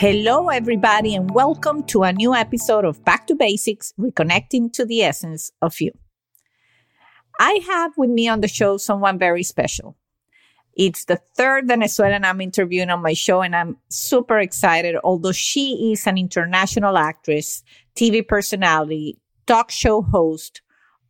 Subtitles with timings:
[0.00, 5.02] Hello, everybody, and welcome to a new episode of Back to Basics Reconnecting to the
[5.02, 5.90] Essence of You.
[7.40, 9.96] I have with me on the show someone very special.
[10.76, 14.94] It's the third Venezuelan I'm interviewing on my show, and I'm super excited.
[15.02, 17.64] Although she is an international actress,
[17.96, 20.62] TV personality, talk show host,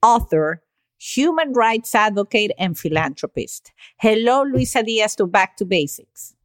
[0.03, 0.63] author,
[0.97, 3.71] human rights advocate, and philanthropist.
[3.99, 6.37] Hello, Luisa Diaz to Back to Basics.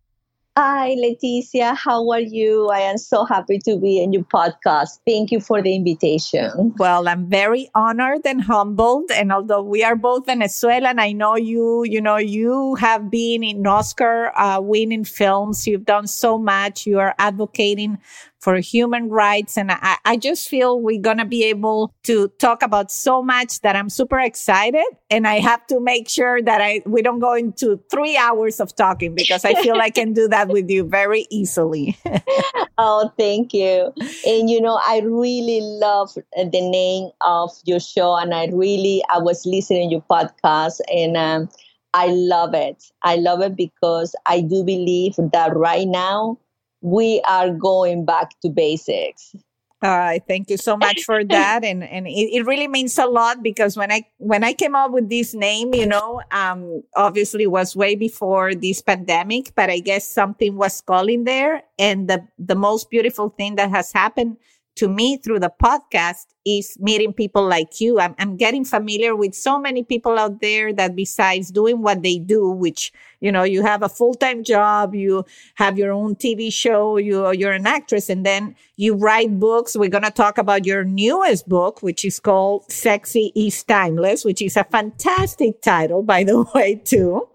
[0.55, 1.76] Hi, Leticia.
[1.76, 2.70] How are you?
[2.70, 4.99] I am so happy to be in your podcast.
[5.04, 6.76] Thank you for the invitation.
[6.77, 9.09] Well, I'm very honored and humbled.
[9.09, 13.65] And although we are both Venezuelan, I know you, you know, you have been in
[13.65, 15.65] Oscar uh, winning films.
[15.65, 16.85] You've done so much.
[16.85, 17.98] You are advocating
[18.44, 19.58] for human rights.
[19.58, 23.62] And I, I just feel we're going to be able to talk about so much
[23.62, 24.86] that I'm super excited.
[25.10, 28.76] And I have to make sure that I, we don't go into three hours of
[28.76, 31.98] talking because I feel I can do that with you very easily.
[32.77, 33.94] oh, thank you.
[34.27, 38.16] And you know, I really love the name of your show.
[38.16, 41.49] And I really, I was listening to your podcast and, um,
[41.96, 42.84] I love it.
[43.04, 46.40] I love it because I do believe that right now
[46.84, 49.34] we are going back to basics.
[49.81, 53.05] All right, thank you so much for that, and and it, it, really means a
[53.05, 57.48] lot because when I when I came up with this name, you know, um, obviously
[57.48, 62.55] was way before this pandemic, but I guess something was calling there, and the the
[62.55, 64.38] most beautiful thing that has happened
[64.75, 68.00] to me through the podcast is meeting people like you.
[68.00, 72.17] I'm, I'm, getting familiar with so many people out there that besides doing what they
[72.17, 72.91] do, which,
[73.22, 75.23] you know, you have a full-time job, you
[75.56, 79.78] have your own TV show, you, you're an actress, and then you write books.
[79.78, 84.41] We're going to talk about your newest book, which is called Sexy is Timeless, which
[84.41, 87.29] is a fantastic title, by the way, too.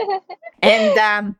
[0.62, 1.36] and, um,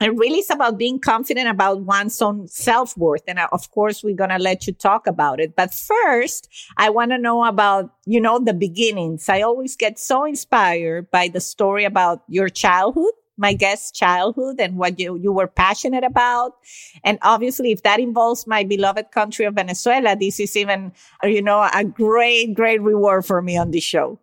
[0.00, 3.22] it really is about being confident about one's own self worth.
[3.26, 5.56] And uh, of course, we're going to let you talk about it.
[5.56, 9.28] But first, I want to know about, you know, the beginnings.
[9.28, 14.76] I always get so inspired by the story about your childhood, my guest's childhood and
[14.76, 16.52] what you, you were passionate about.
[17.02, 20.92] And obviously, if that involves my beloved country of Venezuela, this is even,
[21.24, 24.20] you know, a great, great reward for me on this show.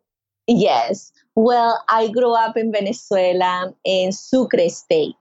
[0.48, 1.12] Yes.
[1.36, 5.16] Well, I grew up in Venezuela in Sucre State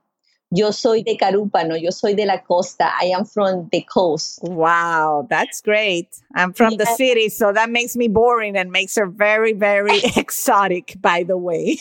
[0.51, 1.75] Yo soy de Carúpano.
[1.75, 2.91] Yo soy de la costa.
[3.01, 4.39] I am from the coast.
[4.43, 6.21] Wow, that's great.
[6.35, 6.77] I'm from yeah.
[6.77, 11.37] the city, so that makes me boring and makes her very, very exotic, by the
[11.37, 11.77] way.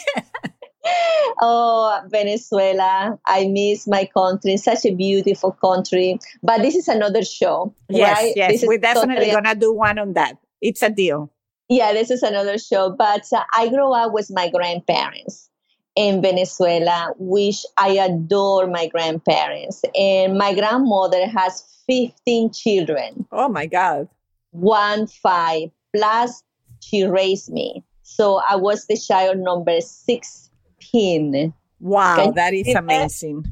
[1.40, 3.18] oh, Venezuela.
[3.26, 4.56] I miss my country.
[4.56, 6.18] Such a beautiful country.
[6.42, 7.74] But this is another show.
[7.90, 8.32] Yes, right?
[8.34, 8.64] yes.
[8.66, 9.30] We're definitely totally...
[9.30, 10.38] going to do one on that.
[10.62, 11.30] It's a deal.
[11.68, 12.90] Yeah, this is another show.
[12.90, 15.50] But uh, I grew up with my grandparents
[15.96, 19.82] in Venezuela, which I adore my grandparents.
[19.96, 23.26] And my grandmother has 15 children.
[23.30, 24.08] Oh my God.
[24.50, 26.42] One, five, plus
[26.80, 27.84] she raised me.
[28.02, 31.54] So I was the child number 16.
[31.80, 33.44] Wow, Can that is amazing.
[33.44, 33.50] It?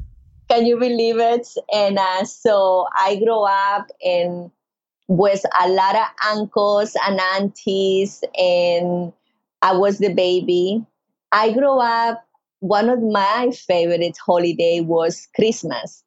[0.53, 1.47] Can you believe it?
[1.73, 4.51] And uh, so I grew up and
[5.07, 9.11] with a lot of uncles and aunties, and
[9.61, 10.85] I was the baby.
[11.31, 12.25] I grew up
[12.63, 16.01] one of my favorite holiday was Christmas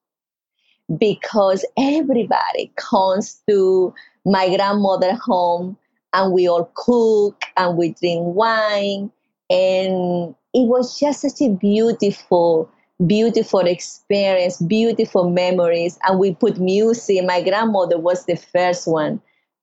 [0.97, 3.93] because everybody comes to
[4.25, 5.77] my grandmother home
[6.15, 9.13] and we all cook and we drink wine
[9.51, 12.71] and it was just such a beautiful
[13.07, 17.23] beautiful experience beautiful memories and we put music.
[17.27, 19.21] My grandmother was the first one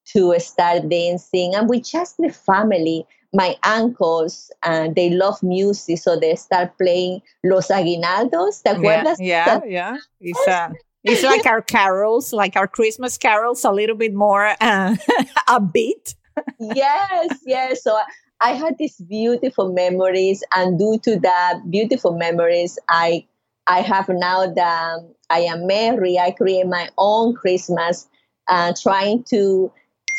[0.10, 5.98] to start dancing and we just the family my uncles and uh, they love music,
[5.98, 8.62] so they start playing Los Aguinaldos.
[8.62, 9.18] ¿Te acuerdas?
[9.20, 9.66] Yeah, yeah.
[9.66, 9.98] yeah.
[10.22, 10.70] It's, uh,
[11.04, 14.96] it's like our carols, like our Christmas carols, a little bit more uh,
[15.50, 16.16] upbeat.
[16.60, 17.84] yes, yes.
[17.84, 17.98] So
[18.40, 23.26] I had these beautiful memories, and due to that beautiful memories, I
[23.66, 25.00] I have now that
[25.30, 26.20] I am married.
[26.20, 28.08] I create my own Christmas,
[28.48, 29.72] uh, trying to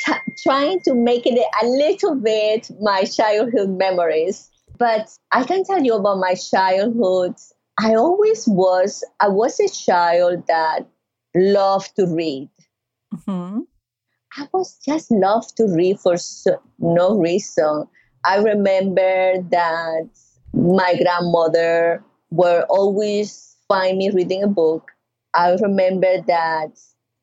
[0.05, 4.51] t- trying to make it a little bit my childhood memories.
[4.79, 7.35] But I can tell you about my childhood.
[7.79, 10.87] I always was, I was a child that
[11.35, 12.49] loved to read.
[13.15, 13.61] Mm-hmm.
[14.37, 17.87] I was just loved to read for so, no reason.
[18.25, 20.09] I remember that
[20.53, 24.91] my grandmother were always find me reading a book.
[25.35, 26.79] I remember that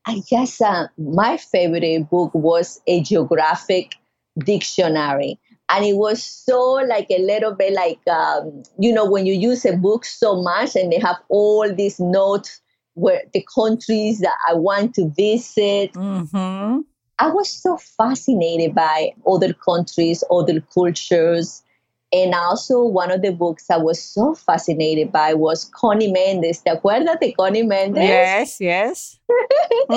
[0.06, 3.94] I guess uh, my favorite book was a geographic
[4.38, 5.38] dictionary.
[5.68, 9.64] And it was so like a little bit like, um, you know, when you use
[9.64, 12.60] a book so much and they have all these notes
[12.94, 15.92] where the countries that I want to visit.
[15.94, 16.80] Mm-hmm.
[17.18, 21.62] I was so fascinated by other countries, other cultures.
[22.12, 26.62] And also, one of the books I was so fascinated by was Conny Méndez.
[26.62, 28.06] ¿Te acuerdas de Conny Méndez?
[28.06, 29.18] Yes, yes.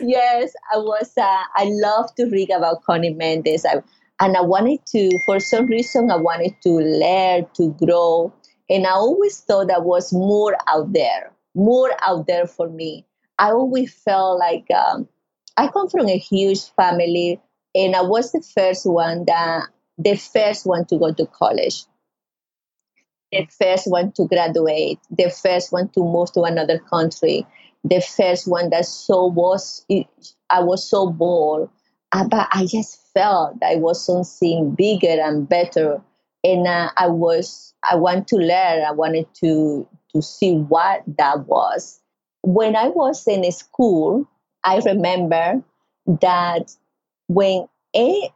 [0.00, 1.12] yes, I was.
[1.16, 3.64] Uh, I love to read about Conny Méndez.
[3.64, 3.82] I,
[4.20, 8.32] and I wanted to, for some reason, I wanted to learn, to grow.
[8.68, 13.06] And I always thought that was more out there, more out there for me.
[13.38, 15.08] I always felt like um,
[15.56, 17.40] I come from a huge family,
[17.76, 21.84] and I was the first one that the first one to go to college,
[23.32, 27.46] the first one to graduate, the first one to move to another country,
[27.84, 29.84] the first one that so was
[30.50, 31.68] I was so bold,
[32.12, 36.00] uh, but I just felt I was something bigger and better,
[36.44, 38.84] and uh, I was I want to learn.
[38.84, 42.00] I wanted to to see what that was.
[42.42, 44.26] When I was in school,
[44.64, 45.62] I remember
[46.06, 46.74] that
[47.26, 48.30] when a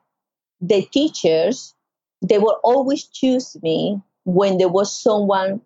[0.62, 1.74] the teachers
[2.22, 5.60] they will always choose me when there was someone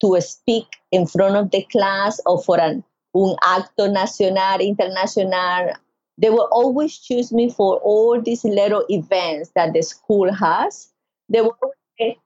[0.00, 2.84] to speak in front of the class or for an
[3.14, 5.74] un acto nacional, international.
[6.16, 10.92] They will always choose me for all these little events that the school has.
[11.28, 11.56] They will
[11.98, 12.18] say,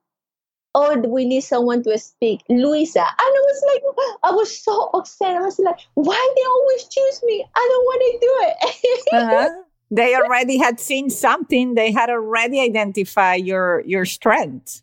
[0.75, 2.99] oh, we need someone to speak, Luisa.
[2.99, 3.83] And I was like,
[4.23, 5.37] I was so upset.
[5.37, 7.45] I was like, why they always choose me?
[7.55, 9.07] I don't want to do it.
[9.13, 11.75] uh-huh they already had seen something.
[11.75, 14.81] They had already identified your your strength.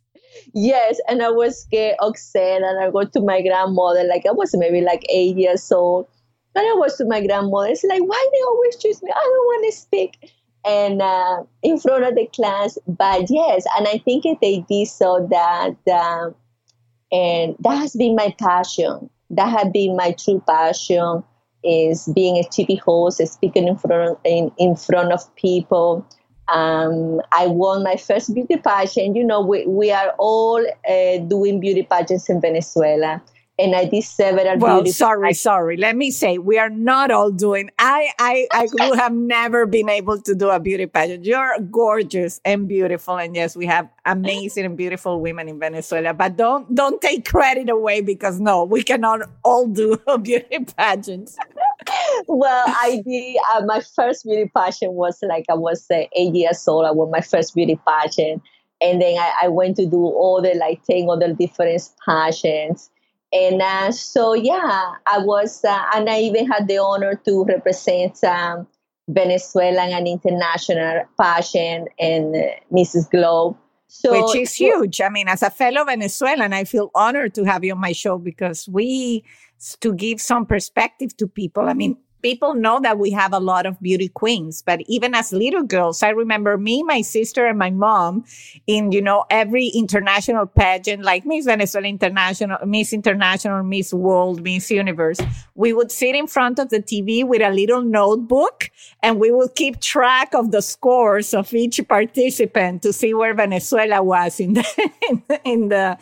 [0.54, 4.54] Yes and i was get upset and i go to my grandmother like i was
[4.56, 6.08] maybe like eight years old
[6.54, 7.68] and i was to my grandmother.
[7.68, 9.10] It's like why they always choose me?
[9.14, 10.32] I don't want to speak.
[10.64, 15.28] And uh, in front of the class but yes and i think they did so
[15.30, 16.30] that uh,
[17.12, 19.10] and that has been my passion.
[19.30, 21.22] That has been my true passion
[21.64, 26.06] is being a TV host, speaking in front in, in front of people.
[26.48, 29.16] Um, I won my first beauty pageant.
[29.16, 33.22] You know, we, we are all uh, doing beauty pageants in Venezuela
[33.58, 34.58] and I did several.
[34.58, 35.76] Well, sorry, sorry.
[35.76, 37.70] Let me say, we are not all doing.
[37.78, 41.24] I, I, I would have never been able to do a beauty pageant.
[41.24, 46.14] You're gorgeous and beautiful, and yes, we have amazing and beautiful women in Venezuela.
[46.14, 51.30] But don't, don't take credit away because no, we cannot all do a beauty pageant.
[52.26, 53.36] well, I did.
[53.54, 56.86] Uh, my first beauty pageant was like I was uh, eight years old.
[56.86, 58.42] I won my first beauty pageant,
[58.80, 62.88] and then I, I went to do all the like ten other different pageants
[63.32, 68.22] and uh, so, yeah, I was, uh, and I even had the honor to represent
[68.24, 68.66] um,
[69.08, 73.10] Venezuela and an international pageant and uh, Mrs.
[73.10, 73.56] Globe.
[73.88, 75.00] So, Which is huge.
[75.00, 78.18] I mean, as a fellow Venezuelan, I feel honored to have you on my show
[78.18, 79.24] because we,
[79.80, 83.66] to give some perspective to people, I mean, people know that we have a lot
[83.66, 87.70] of beauty queens, but even as little girls, I remember me, my sister, and my
[87.70, 88.24] mom
[88.66, 94.70] in, you know, every international pageant, like Miss Venezuela International, Miss International, Miss World, Miss
[94.70, 95.20] Universe.
[95.54, 98.70] We would sit in front of the TV with a little notebook
[99.02, 104.02] and we would keep track of the scores of each participant to see where Venezuela
[104.02, 105.98] was in the, in the, in the,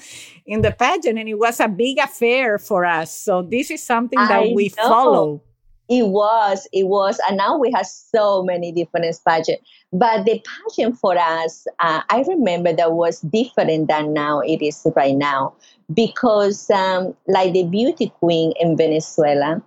[0.47, 1.19] in the pageant.
[1.19, 3.17] And it was a big affair for us.
[3.17, 4.89] So this is something that I we know.
[4.89, 5.43] follow.
[5.91, 9.69] It was, it was, and now we have so many different pageants.
[9.93, 14.87] But the pageant for us, uh, I remember that was different than now it is
[14.95, 15.53] right now,
[15.93, 19.61] because um, like the beauty queen in Venezuela,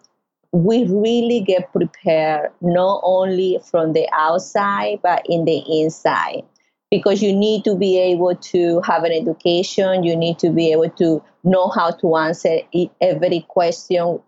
[0.53, 6.43] we really get prepared not only from the outside but in the inside
[6.91, 10.91] because you need to be able to have an education you need to be able
[10.91, 12.59] to know how to answer
[13.01, 14.19] every question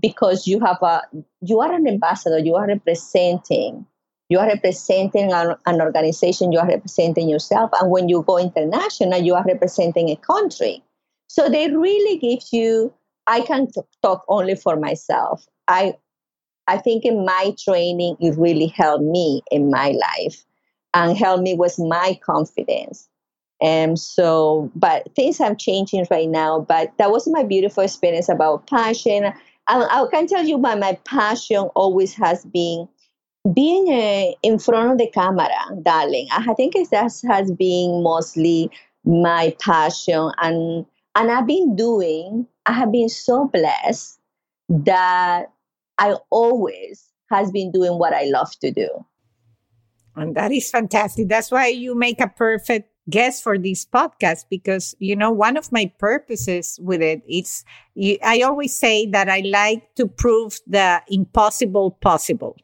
[0.00, 1.02] because you have a
[1.40, 3.86] you are an ambassador you are representing
[4.28, 9.20] you are representing an, an organization you are representing yourself and when you go international
[9.20, 10.82] you are representing a country
[11.28, 12.92] so they really give you
[13.26, 15.94] i can t- talk only for myself i
[16.68, 20.44] i think in my training it really helped me in my life
[20.94, 23.08] and helped me with my confidence
[23.60, 26.60] And so, but things are changing right now.
[26.60, 29.32] But that was my beautiful experience about passion.
[29.70, 32.88] I, I can tell you, my, my passion always has been
[33.54, 35.48] being uh, in front of the camera,
[35.82, 36.26] darling.
[36.32, 38.70] I think that has been mostly
[39.04, 40.84] my passion, and
[41.14, 42.46] and I've been doing.
[42.66, 44.18] I have been so blessed
[44.68, 45.46] that
[45.98, 48.88] I always has been doing what I love to do.
[50.16, 51.28] And that is fantastic.
[51.28, 55.72] That's why you make a perfect guest for this podcast because you know one of
[55.72, 57.64] my purposes with it is
[57.94, 62.56] you, I always say that I like to prove the impossible possible.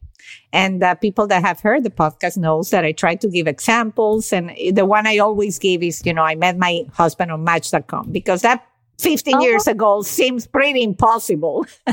[0.53, 4.33] And uh, people that have heard the podcast knows that I try to give examples.
[4.33, 8.11] And the one I always give is, you know, I met my husband on Match.com
[8.11, 8.67] because that
[8.99, 9.41] 15 oh.
[9.41, 11.67] years ago seems pretty impossible.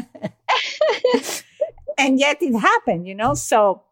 [1.98, 3.34] and yet it happened, you know?
[3.34, 3.84] So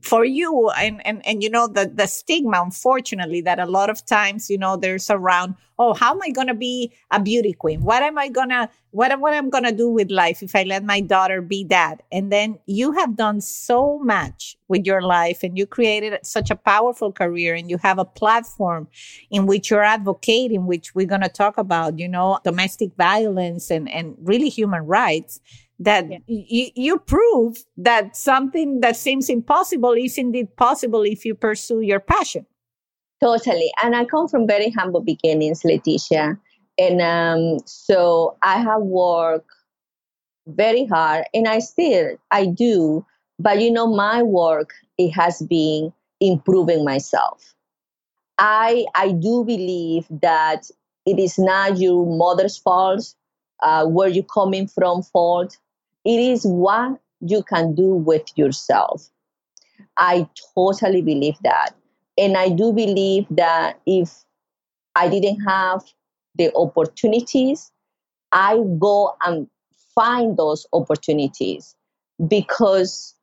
[0.00, 4.04] for you and, and, and, you know, the, the stigma, unfortunately, that a lot of
[4.06, 7.82] times, you know, there's around, oh, how am I going to be a beauty queen?
[7.82, 10.56] What am I going to, what, what am I going to do with life if
[10.56, 12.02] I let my daughter be that?
[12.10, 16.56] And then you have done so much with your life and you created such a
[16.56, 18.88] powerful career and you have a platform
[19.30, 23.88] in which you're advocating, which we're going to talk about, you know, domestic violence and,
[23.90, 25.40] and really human rights
[25.80, 26.18] that yeah.
[26.28, 32.00] y- you prove that something that seems impossible is indeed possible if you pursue your
[32.00, 32.46] passion.
[33.22, 33.70] Totally.
[33.82, 36.38] And I come from very humble beginnings, Leticia.
[36.78, 39.50] And um, so I have worked
[40.46, 43.04] very hard and I still, I do.
[43.38, 47.54] But you know, my work, it has been improving myself.
[48.38, 50.70] I, I do believe that
[51.06, 53.14] it is not your mother's fault,
[53.62, 55.58] uh, where you're coming from fault.
[56.04, 59.08] It is what you can do with yourself.
[59.96, 61.74] I totally believe that.
[62.16, 64.24] And I do believe that if
[64.94, 65.82] I didn't have
[66.36, 67.70] the opportunities,
[68.32, 69.48] I go and
[69.94, 71.74] find those opportunities
[72.28, 73.14] because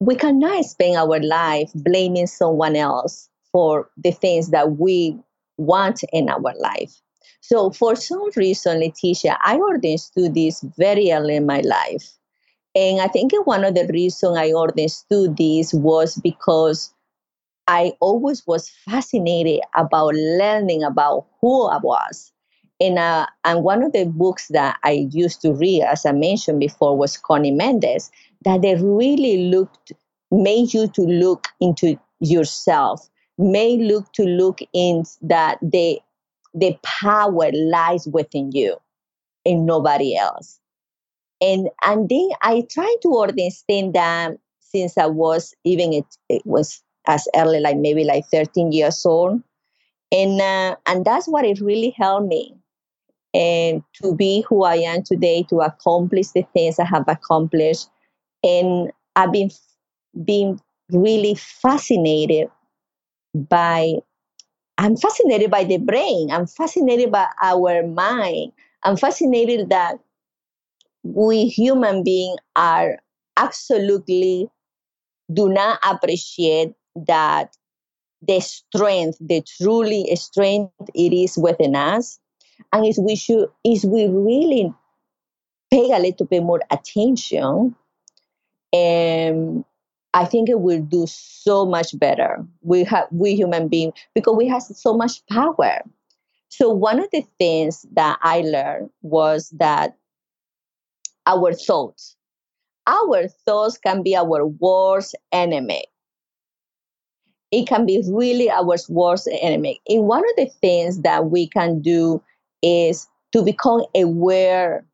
[0.00, 5.18] we cannot spend our life blaming someone else for the things that we
[5.56, 7.00] want in our life.
[7.46, 12.16] So for some reason, Leticia, I ordained studies very early in my life.
[12.74, 16.94] And I think one of the reasons I ordained studies was because
[17.68, 22.32] I always was fascinated about learning about who I was.
[22.80, 26.60] And, uh, and one of the books that I used to read, as I mentioned
[26.60, 28.10] before, was Conny Méndez,
[28.46, 29.92] that they really looked,
[30.30, 36.00] made you to look into yourself, made look to look in that the
[36.54, 38.76] the power lies within you
[39.46, 40.60] and nobody else.
[41.40, 46.82] And and then I tried to understand that since I was even it, it was
[47.06, 49.42] as early like maybe like 13 years old.
[50.12, 52.54] And uh, and that's what it really helped me
[53.34, 57.88] and to be who I am today, to accomplish the things I have accomplished.
[58.42, 59.50] And I've been
[60.24, 62.48] being really fascinated
[63.34, 63.94] by
[64.78, 66.30] I'm fascinated by the brain.
[66.30, 68.52] I'm fascinated by our mind.
[68.82, 69.98] I'm fascinated that
[71.02, 72.98] we human beings are
[73.36, 74.48] absolutely
[75.32, 77.56] do not appreciate that
[78.22, 82.18] the strength, the truly strength it is within us.
[82.72, 84.72] And if we should, if we really
[85.70, 87.74] pay a little bit more attention,
[88.72, 89.64] um,
[90.14, 92.46] I think it will do so much better.
[92.62, 95.82] We have we human beings because we have so much power.
[96.50, 99.96] So one of the things that I learned was that
[101.26, 102.16] our thoughts,
[102.86, 105.84] our thoughts can be our worst enemy.
[107.50, 109.80] It can be really our worst enemy.
[109.88, 112.22] And one of the things that we can do
[112.62, 114.86] is to become aware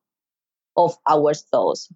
[0.77, 1.93] of our thoughts.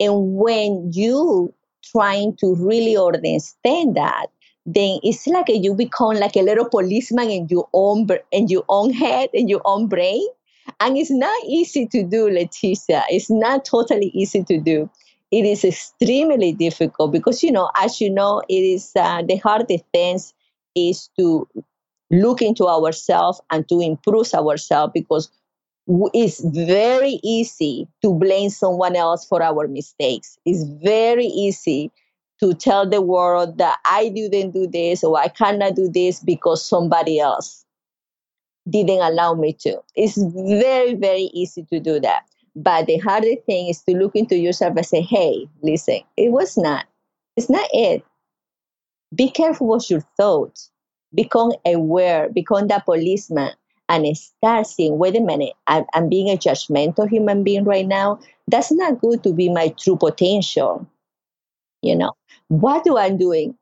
[0.00, 1.54] And when you
[1.92, 4.26] trying to really understand that,
[4.64, 8.92] then it's like you become like a little policeman in your own in your own
[8.92, 10.26] head and your own brain.
[10.80, 13.04] And it's not easy to do, Leticia.
[13.08, 14.90] It's not totally easy to do.
[15.30, 19.84] It is extremely difficult because, you know, as you know, it is uh, the hardest
[19.92, 20.18] thing
[20.74, 21.48] is to
[22.10, 25.30] look into ourselves and to improve ourselves because
[25.86, 30.38] it's very easy to blame someone else for our mistakes.
[30.44, 31.92] It's very easy
[32.40, 36.64] to tell the world that I didn't do this or I cannot do this because
[36.64, 37.64] somebody else
[38.68, 39.80] didn't allow me to.
[39.94, 42.24] It's very, very easy to do that.
[42.56, 46.56] But the harder thing is to look into yourself and say, hey, listen, it was
[46.56, 46.86] not.
[47.36, 48.04] It's not it.
[49.14, 50.70] Be careful with your thoughts
[51.14, 53.52] become aware, become the policeman,
[53.88, 58.18] and start seeing, wait a minute, I, I'm being a judgmental human being right now.
[58.48, 60.86] That's not good to be my true potential.
[61.82, 62.12] You know,
[62.48, 63.56] what do I'm doing?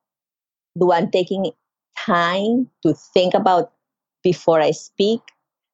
[0.78, 1.52] Do I'm taking
[1.96, 3.72] time to think about
[4.22, 5.20] before I speak?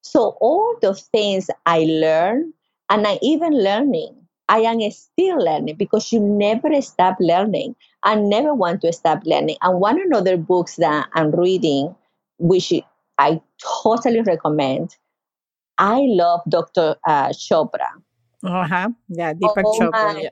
[0.02, 2.52] So all the things I learn,
[2.88, 4.16] and I even learning,
[4.49, 7.76] I am still learning because you never stop learning.
[8.02, 9.57] I never want to stop learning.
[9.62, 11.95] And one another books that I'm reading,
[12.38, 12.73] which
[13.19, 13.40] I
[13.83, 14.97] totally recommend.
[15.79, 16.97] I love Dr.
[17.07, 17.88] Uh, Chopra.
[18.45, 18.90] Uh huh.
[19.09, 20.23] Yeah, Deepak oh, Chopra.
[20.23, 20.31] Yeah.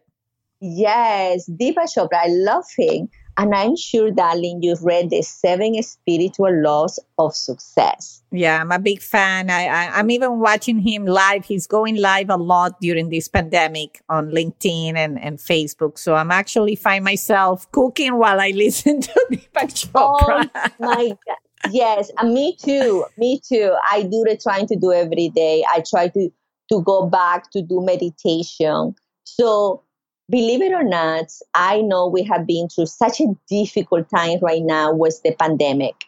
[0.61, 2.25] Yes, Deepak Chopra.
[2.25, 3.09] I love him.
[3.39, 8.21] And I'm sure, darling, you've read the seven spiritual laws of success.
[8.33, 9.49] Yeah, I'm a big fan.
[9.49, 11.45] I, I, am even watching him live.
[11.45, 15.99] He's going live a lot during this pandemic on LinkedIn and, and Facebook.
[15.99, 20.51] So I'm actually find myself cooking while I listen to Deepak Chopra.
[20.53, 21.37] Oh my God.
[21.65, 23.05] Yes, and me too.
[23.17, 23.75] Me too.
[23.91, 25.65] I do the trying to do every day.
[25.73, 26.31] I try to
[26.71, 28.95] to go back to do meditation.
[29.25, 29.83] So
[30.31, 34.63] believe it or not, I know we have been through such a difficult time right
[34.63, 36.05] now with the pandemic.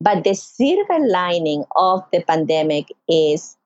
[0.00, 3.56] But the silver lining of the pandemic is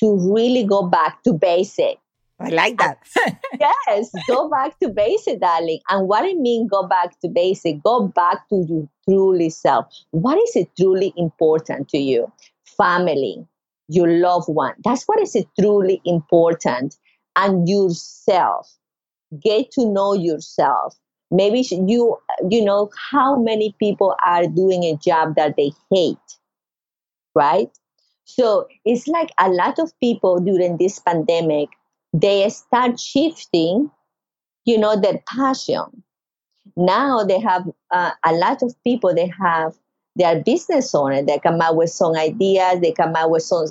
[0.00, 1.98] to really go back to basic.
[2.40, 2.98] I like that.
[3.60, 5.80] yes, go back to basic, darling.
[5.88, 9.86] And what I mean, go back to basic, go back to your truly self.
[10.12, 12.30] What is it truly important to you?
[12.76, 13.44] Family,
[13.88, 14.74] your loved one.
[14.84, 16.96] That's what is it truly important.
[17.34, 18.72] And yourself
[19.42, 20.96] get to know yourself
[21.30, 22.16] maybe you
[22.48, 26.16] you know how many people are doing a job that they hate
[27.34, 27.70] right
[28.24, 31.68] so it's like a lot of people during this pandemic
[32.12, 33.90] they start shifting
[34.68, 36.02] you know their passion.
[36.76, 39.74] Now they have uh, a lot of people they have
[40.14, 43.66] they are business owners they come out with some ideas they come out with some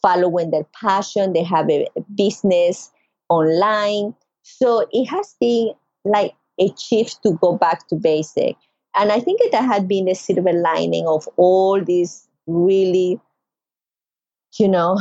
[0.00, 2.90] following their passion they have a business
[3.28, 4.14] online.
[4.42, 5.74] So it has been
[6.04, 8.56] like a shift to go back to basic.
[8.96, 13.20] And I think that had been the silver lining of all these really,
[14.58, 14.98] you know,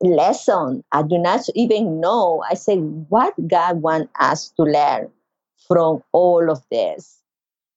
[0.00, 0.84] lesson.
[0.92, 2.42] I do not even know.
[2.48, 5.10] I say, what God want us to learn
[5.66, 7.20] from all of this?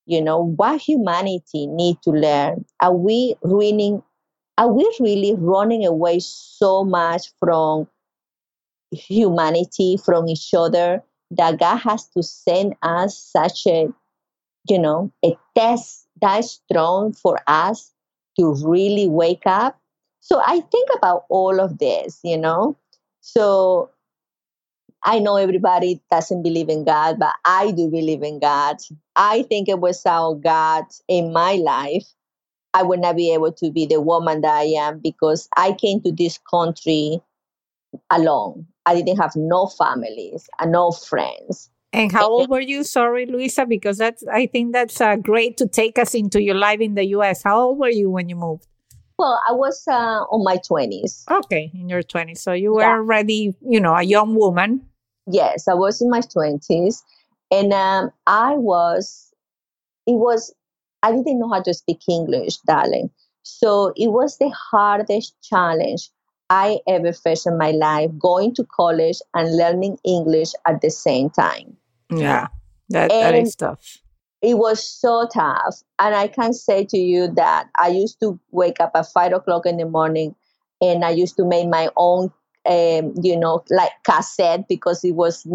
[0.05, 2.65] You know, what humanity need to learn?
[2.81, 4.03] Are we ruining?
[4.57, 7.87] Are we really running away so much from
[8.91, 13.87] humanity from each other that God has to send us such a,
[14.69, 17.93] you know, a test that strong for us
[18.37, 19.80] to really wake up.
[20.21, 22.77] So I think about all of this, you know.
[23.21, 23.89] So
[25.03, 28.77] I know everybody doesn't believe in God, but I do believe in God.
[29.15, 32.05] I think it was our God in my life.
[32.73, 36.01] I would not be able to be the woman that I am because I came
[36.01, 37.19] to this country
[38.09, 38.67] alone.
[38.85, 41.69] I didn't have no families and no friends.
[41.93, 42.83] And how old were you?
[42.83, 46.79] Sorry, Luisa, because that's I think that's uh, great to take us into your life
[46.79, 47.43] in the U.S.
[47.43, 48.65] How old were you when you moved?
[49.21, 51.25] Well, I was uh, on my twenties.
[51.29, 52.93] Okay, in your twenties, so you were yeah.
[52.93, 54.81] already, you know, a young woman.
[55.27, 57.03] Yes, I was in my twenties,
[57.51, 59.31] and um, I was.
[60.07, 60.51] It was.
[61.03, 63.11] I didn't know how to speak English, darling.
[63.43, 66.09] So it was the hardest challenge
[66.49, 71.29] I ever faced in my life going to college and learning English at the same
[71.29, 71.77] time.
[72.09, 72.47] Yeah,
[72.89, 73.99] that, that is tough.
[74.41, 75.83] It was so tough.
[75.99, 79.65] And I can say to you that I used to wake up at five o'clock
[79.65, 80.35] in the morning
[80.81, 82.31] and I used to make my own,
[82.65, 85.45] um, you know, like cassette because it was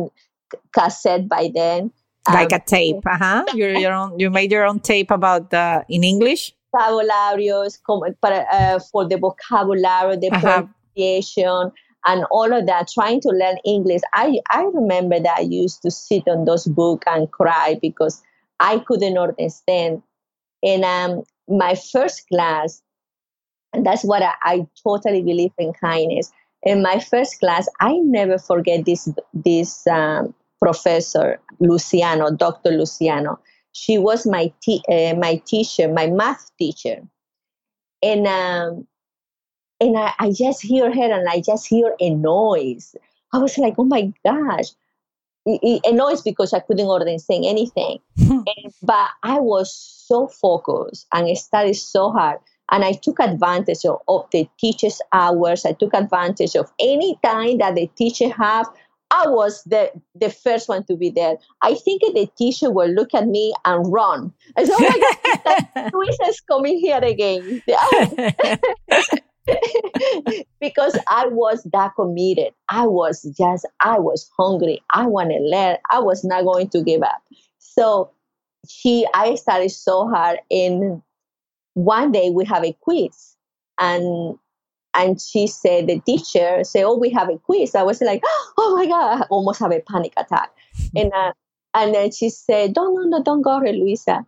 [0.72, 1.90] cassette by then.
[2.28, 3.44] Like um, a tape, uh huh.
[3.54, 4.18] Your your own.
[4.18, 6.54] You made your own tape about the in English.
[6.74, 7.78] Vocabularios,
[8.20, 11.72] para, uh, for the vocabulary, the uh-huh pronunciation
[12.06, 14.00] and all of that, trying to learn English.
[14.14, 18.22] I, I remember that I used to sit on those books and cry because
[18.60, 20.02] I couldn't understand.
[20.62, 22.82] And um, my first class,
[23.72, 26.32] and that's what I, I totally believe in kindness.
[26.62, 32.70] In my first class, I never forget this this um, professor Luciano, Dr.
[32.70, 33.38] Luciano.
[33.72, 34.52] She was my
[34.88, 37.02] uh, my teacher, my math teacher,
[38.02, 38.86] and um,
[39.80, 42.96] and I, I just hear her and I just hear a noise.
[43.32, 44.70] I was like, oh my gosh.
[45.46, 48.00] A noise because I couldn't understand anything.
[48.18, 48.40] Hmm.
[48.46, 52.38] and, but I was so focused and studied so hard.
[52.72, 55.64] And I took advantage of, of the teacher's hours.
[55.64, 58.66] I took advantage of any time that the teacher have.
[59.12, 61.36] I was the the first one to be there.
[61.62, 64.32] I think the teacher will look at me and run.
[64.56, 67.62] I said, "Oh my God, Luisa's coming here again."
[70.60, 72.52] because I was that committed.
[72.68, 74.82] I was just, I was hungry.
[74.92, 75.76] I wanted to learn.
[75.90, 77.22] I was not going to give up.
[77.58, 78.10] So
[78.68, 80.40] she, I studied so hard.
[80.50, 81.02] And
[81.74, 83.36] one day we have a quiz,
[83.78, 84.38] and
[84.94, 88.22] and she said, the teacher said, "Oh, we have a quiz." I was like,
[88.58, 90.50] "Oh my god!" I almost have a panic attack.
[90.96, 91.32] and uh,
[91.74, 94.24] and then she said, "Don't, no, no, don't go, Luisa.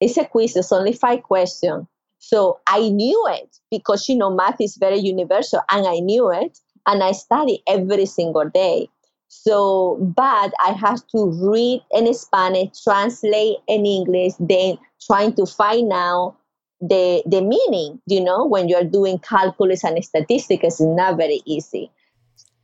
[0.00, 0.56] It's a quiz.
[0.56, 1.86] It's only five questions."
[2.22, 6.56] So I knew it because you know math is very universal, and I knew it,
[6.86, 8.88] and I study every single day.
[9.26, 15.92] So, but I have to read in Spanish, translate in English, then trying to find
[15.92, 16.36] out
[16.80, 21.92] the the meaning you know when you're doing calculus and statistics it's not very easy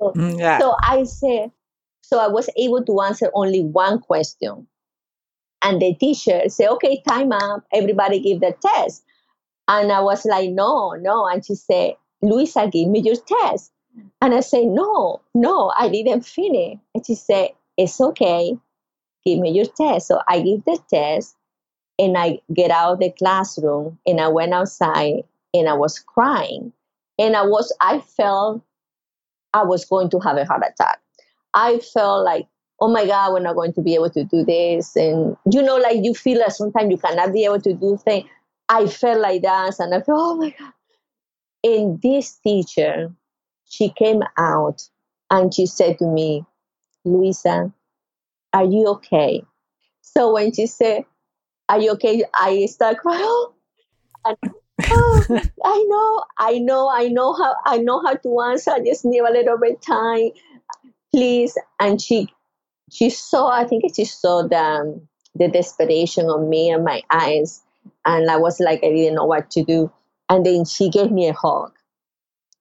[0.01, 0.59] so, mm, yeah.
[0.59, 1.53] so i said
[2.03, 4.67] so i was able to answer only one question
[5.63, 9.05] and the teacher said okay time up everybody give the test
[9.69, 13.73] and i was like no no and she said luisa give me your test
[14.21, 18.57] and i said no no i didn't finish and she said it's okay
[19.25, 21.37] give me your test so i give the test
[21.99, 26.73] and I get out of the classroom and I went outside and I was crying.
[27.19, 28.63] And I was, I felt
[29.53, 31.01] I was going to have a heart attack.
[31.55, 32.47] I felt like,
[32.81, 34.95] oh my God, we're not going to be able to do this.
[34.95, 38.29] And you know, like you feel like sometimes you cannot be able to do things.
[38.69, 40.73] I felt like that and I felt, oh my God.
[41.65, 43.13] And this teacher,
[43.69, 44.83] she came out
[45.31, 46.45] and she said to me,
[47.05, 47.73] Luisa,
[48.53, 49.43] are you okay?
[50.03, 51.05] So when she said,
[51.69, 52.25] are you okay?
[52.35, 53.21] I start crying.
[53.23, 53.55] Oh,
[54.25, 54.37] and,
[54.91, 55.25] oh,
[55.65, 58.71] I know, I know, I know how, I know how to answer.
[58.71, 60.31] I just need a little bit time,
[61.13, 61.59] please.
[61.79, 62.29] And she,
[62.91, 63.51] she saw.
[63.51, 65.01] I think she saw the
[65.35, 67.63] the desperation on me and my eyes,
[68.05, 69.93] and I was like, I didn't know what to do.
[70.29, 71.73] And then she gave me a hug.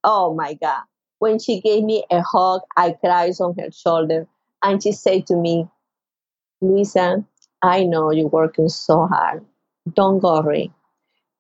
[0.04, 0.84] Oh my God!
[1.20, 4.28] When she gave me a hug, I cried on her shoulder,
[4.64, 5.68] and she said to me,
[6.62, 7.26] Luisa,
[7.62, 9.46] I know you're working so hard.
[9.94, 10.72] Don't worry.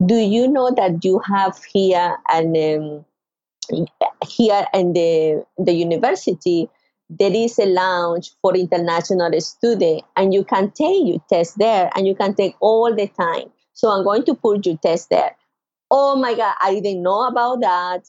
[0.06, 3.06] Do you know that you have here and
[3.71, 3.86] um,
[4.28, 6.69] here in the the university
[7.10, 12.06] there is a lounge for international students and you can take your test there and
[12.06, 13.50] you can take all the time.
[13.78, 15.36] So I'm going to put your test there.
[15.92, 18.08] Oh my God, I didn't know about that.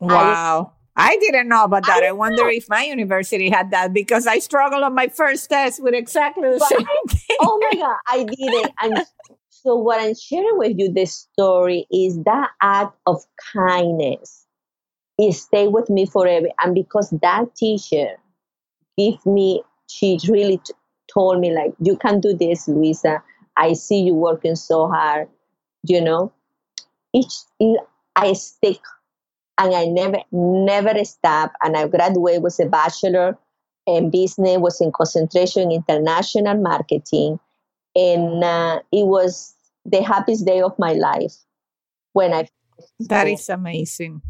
[0.00, 0.72] Wow.
[0.94, 2.02] I didn't know about that.
[2.02, 5.82] I, I wonder if my university had that because I struggled on my first test
[5.82, 7.36] with exactly the same thing.
[7.40, 8.70] Oh my God, I did it.
[8.82, 9.02] And
[9.48, 14.44] so, what I'm sharing with you this story is that act of kindness.
[15.18, 16.48] It stayed with me forever.
[16.62, 18.16] And because that teacher
[18.98, 20.74] gave me, she really t-
[21.12, 23.22] told me, like, you can do this, Luisa.
[23.56, 25.28] I see you working so hard,
[25.84, 26.32] you know.
[27.12, 27.34] Each,
[28.14, 28.80] I stick
[29.58, 33.38] and I never never stop And I graduated with a bachelor
[33.86, 37.38] in business, was in concentration in international marketing,
[37.94, 41.34] and uh, it was the happiest day of my life
[42.12, 42.48] when I.
[43.00, 44.22] That is amazing.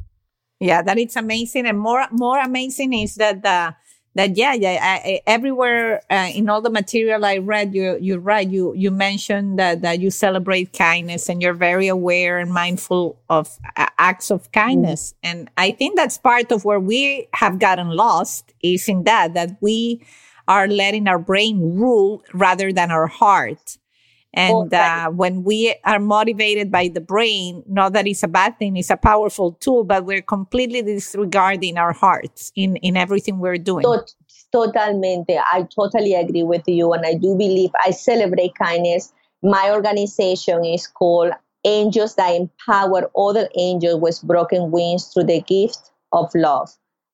[0.61, 3.75] Yeah, that is amazing, and more more amazing is that the
[4.17, 8.49] that yeah yeah I, everywhere uh, in all the material i read you you're right
[8.49, 13.59] you you mentioned that that you celebrate kindness and you're very aware and mindful of
[13.77, 15.31] uh, acts of kindness mm.
[15.31, 19.57] and i think that's part of where we have gotten lost is in that that
[19.61, 20.03] we
[20.49, 23.79] are letting our brain rule rather than our heart
[24.37, 28.77] and uh, when we are motivated by the brain, not that it's a bad thing,
[28.77, 33.85] it's a powerful tool, but we're completely disregarding our hearts in, in everything we're doing.
[33.85, 34.15] Tot-
[34.53, 35.31] totalmente.
[35.31, 36.93] I totally agree with you.
[36.93, 39.11] And I do believe I celebrate kindness.
[39.43, 41.33] My organization is called
[41.65, 46.71] Angels that Empower Other Angels with Broken Wings through the gift of love.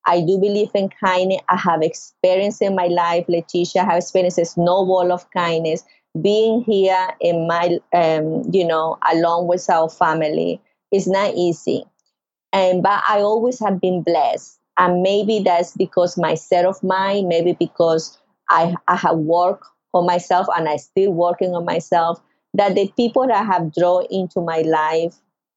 [0.06, 1.40] I do believe in kindness.
[1.48, 3.82] I have experienced in my life, Leticia.
[3.82, 5.84] I have experienced a snowball of kindness
[6.20, 10.60] being here in my, um, you know, along with our family
[10.92, 11.84] is not easy.
[12.52, 17.28] And but I always have been blessed, and maybe that's because my set of mind,
[17.28, 22.20] maybe because I I have worked on myself and I still working on myself.
[22.54, 25.14] That the people that I have drawn into my life,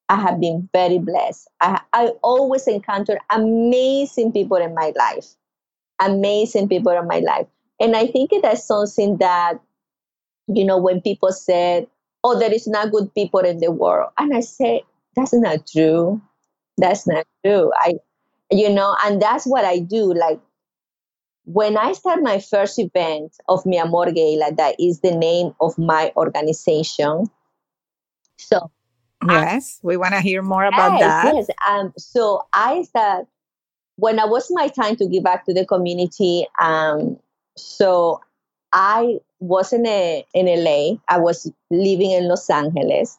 [0.10, 1.50] I have been very blessed.
[1.62, 5.28] I I always encounter amazing people in my life,
[6.00, 7.48] amazing people in my life,
[7.80, 9.60] and I think that's something that
[10.48, 11.88] you know, when people said,
[12.24, 14.12] oh, there is not good people in the world.
[14.18, 14.82] And I said,
[15.16, 16.22] that's not true.
[16.78, 17.72] That's not true.
[17.76, 17.96] I,
[18.52, 20.14] you know, and that's what I do.
[20.14, 20.40] Like,
[21.46, 25.78] when I start my first event of Mi Amor Gala, that is the name of
[25.78, 27.30] my organization.
[28.38, 28.72] So
[29.28, 31.36] yes, we want to hear more about yes, that.
[31.36, 33.28] Yes, um, so I start
[33.98, 36.48] when I was my time to give back to the community.
[36.60, 37.18] Um,
[37.56, 38.22] so
[38.76, 40.98] I was in a, in LA.
[41.08, 43.18] I was living in Los Angeles.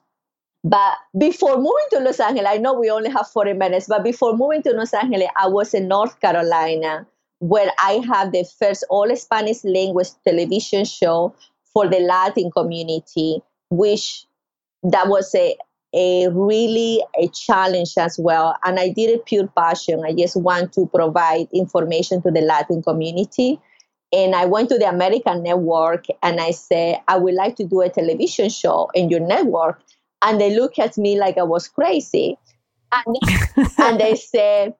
[0.62, 4.36] But before moving to Los Angeles, I know we only have 40 minutes, but before
[4.36, 7.06] moving to Los Angeles, I was in North Carolina
[7.38, 11.34] where I have the first all Spanish language television show
[11.72, 14.26] for the Latin community, which
[14.82, 15.56] that was a,
[15.94, 18.56] a really a challenge as well.
[18.64, 20.02] And I did it pure passion.
[20.04, 23.60] I just want to provide information to the Latin community.
[24.12, 27.80] And I went to the American network and I said, I would like to do
[27.80, 29.82] a television show in your network.
[30.22, 32.38] And they looked at me like I was crazy.
[32.92, 33.16] And,
[33.78, 34.74] and they said,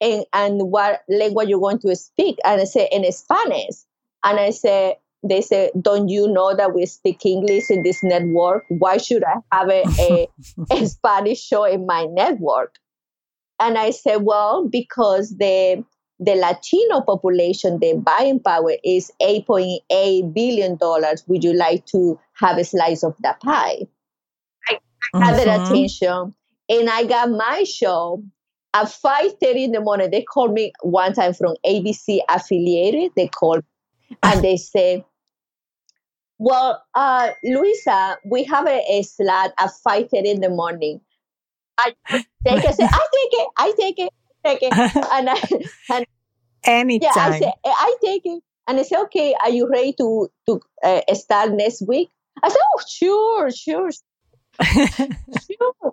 [0.00, 2.38] and, and what language you're going to speak?
[2.44, 3.76] And I said, in Spanish.
[4.24, 8.64] And I said, they say, don't you know that we speak English in this network?
[8.68, 10.28] Why should I have a, a,
[10.70, 12.76] a Spanish show in my network?
[13.60, 15.84] And I said, well, because the
[16.20, 20.78] the Latino population, the buying power is $8.8 billion.
[21.26, 23.86] Would you like to have a slice of that pie?
[24.68, 24.78] I,
[25.14, 25.72] I had mm-hmm.
[25.72, 26.34] attention
[26.68, 28.22] and I got my show
[28.74, 30.10] at 5.30 in the morning.
[30.10, 33.12] They called me one time from ABC affiliated.
[33.16, 33.64] They called
[34.22, 35.04] and they said,
[36.38, 41.00] well, uh, Luisa, we have a, a slot at 5.30 in the morning.
[41.78, 42.66] I take it.
[42.66, 43.48] I, say, I take it.
[43.56, 44.12] I take it.
[44.62, 44.72] It.
[45.12, 45.36] and I,
[45.94, 46.06] and
[46.64, 47.10] anytime.
[47.14, 48.42] Yeah, I say, I take it.
[48.66, 52.10] And I say, okay, are you ready to to uh, start next week?
[52.42, 53.90] I said, oh, sure, sure.
[54.60, 55.92] sure.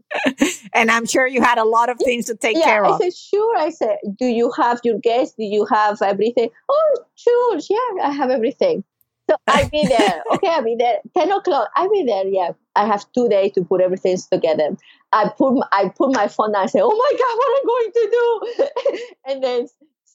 [0.73, 2.95] and I'm sure you had a lot of things to take yeah, care of.
[2.95, 3.57] I said, sure.
[3.57, 5.35] I said, do you have your guests?
[5.37, 6.49] Do you have everything?
[6.69, 7.59] Oh, sure.
[7.69, 8.83] Yeah, I have everything.
[9.29, 10.23] So I'll be there.
[10.33, 10.99] Okay, I'll be there.
[11.17, 12.27] 10 o'clock, I'll be there.
[12.27, 12.51] Yeah.
[12.75, 14.75] I have two days to put everything together.
[15.13, 17.63] I put I put my phone down and say, oh my God, what am I
[17.65, 18.97] going to do?
[19.31, 19.67] and then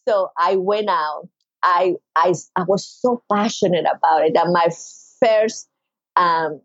[0.07, 1.29] so I went out.
[1.63, 4.69] I I I was so passionate about it that my
[5.21, 5.69] first
[6.17, 6.61] um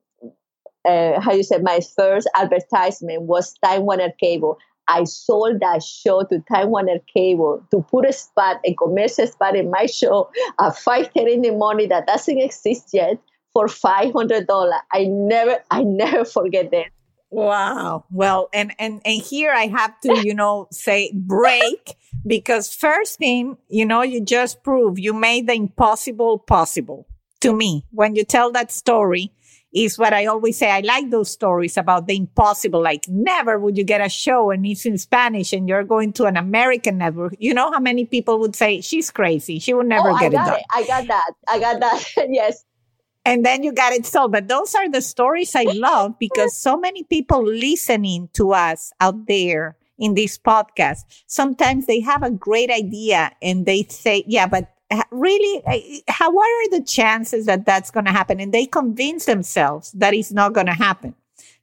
[0.85, 4.57] uh, how you say my first advertisement was Time Warner Cable.
[4.87, 9.55] I sold that show to Time Warner Cable to put a spot, a commercial spot
[9.55, 13.17] in my show at 5.30 in the morning that doesn't exist yet
[13.53, 14.79] for $500.
[14.91, 16.87] I never, I never forget that.
[17.31, 18.05] Wow.
[18.11, 21.95] Well, and, and, and here I have to, you know, say break
[22.25, 27.07] because first thing, you know, you just prove you made the impossible possible
[27.41, 27.85] to me.
[27.91, 29.31] When you tell that story
[29.75, 30.71] is what I always say.
[30.71, 32.81] I like those stories about the impossible.
[32.81, 36.25] Like never would you get a show and it's in Spanish and you're going to
[36.25, 37.35] an American network.
[37.39, 39.59] You know how many people would say she's crazy.
[39.59, 40.53] She would never oh, get it done.
[40.53, 40.63] It.
[40.73, 41.31] I got that.
[41.49, 42.03] I got that.
[42.29, 42.63] yes.
[43.25, 44.31] And then you got it sold.
[44.31, 49.27] But those are the stories I love because so many people listening to us out
[49.27, 54.74] there in this podcast, sometimes they have a great idea and they say, yeah, but
[55.11, 58.39] really, how what are the chances that that's going to happen?
[58.39, 61.15] And they convince themselves that it's not going to happen.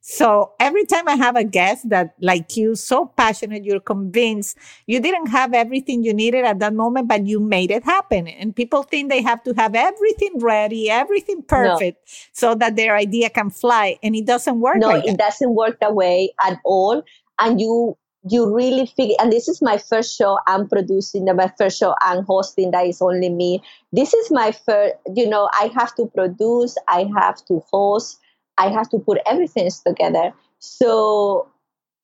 [0.05, 4.99] So every time I have a guest that like you, so passionate, you're convinced you
[4.99, 8.27] didn't have everything you needed at that moment, but you made it happen.
[8.27, 12.13] And people think they have to have everything ready, everything perfect no.
[12.33, 13.97] so that their idea can fly.
[14.03, 14.79] And it doesn't work.
[14.79, 15.19] No, like it that.
[15.19, 17.05] doesn't work that way at all.
[17.39, 17.97] And you
[18.29, 22.25] you really figure and this is my first show i'm producing my first show i'm
[22.25, 23.61] hosting that is only me.
[23.93, 28.19] This is my first you know i have to produce i have to host
[28.59, 30.33] i have to put everything together.
[30.61, 31.49] So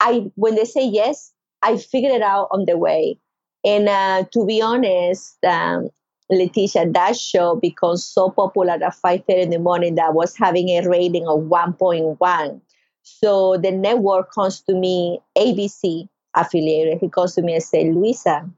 [0.00, 3.18] i when they say yes i figure it out on the way.
[3.64, 5.90] And uh, to be honest um,
[6.30, 10.68] Leticia, that show becomes so popular at 5.30 in the morning that I was having
[10.68, 12.60] a rating of 1.1
[13.02, 18.48] so the network comes to me, ABC affiliated, he comes to me and says, Luisa,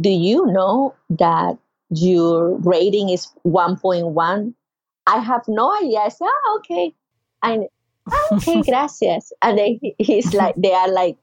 [0.00, 1.58] do you know that
[1.90, 4.54] your rating is 1.1?
[5.06, 5.98] I have no idea.
[5.98, 6.94] I said, oh, okay.
[7.42, 7.66] And
[8.10, 9.32] oh, okay, gracias.
[9.42, 11.16] And then he's like, they are like,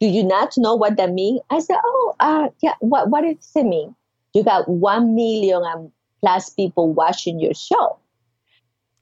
[0.00, 1.40] do you not know what that means?
[1.50, 3.94] I said, oh, uh, yeah, what, what does it mean?
[4.34, 7.98] You got 1 million and plus people watching your show.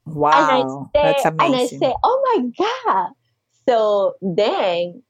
[0.05, 1.45] Wow, say, that's amazing.
[1.45, 3.09] And I say, oh my God.
[3.67, 5.03] So then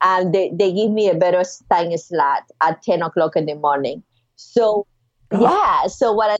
[0.00, 4.02] um, they, they give me a better time slot at 10 o'clock in the morning.
[4.36, 4.86] So,
[5.32, 5.40] oh.
[5.40, 5.88] yeah.
[5.88, 6.36] So what I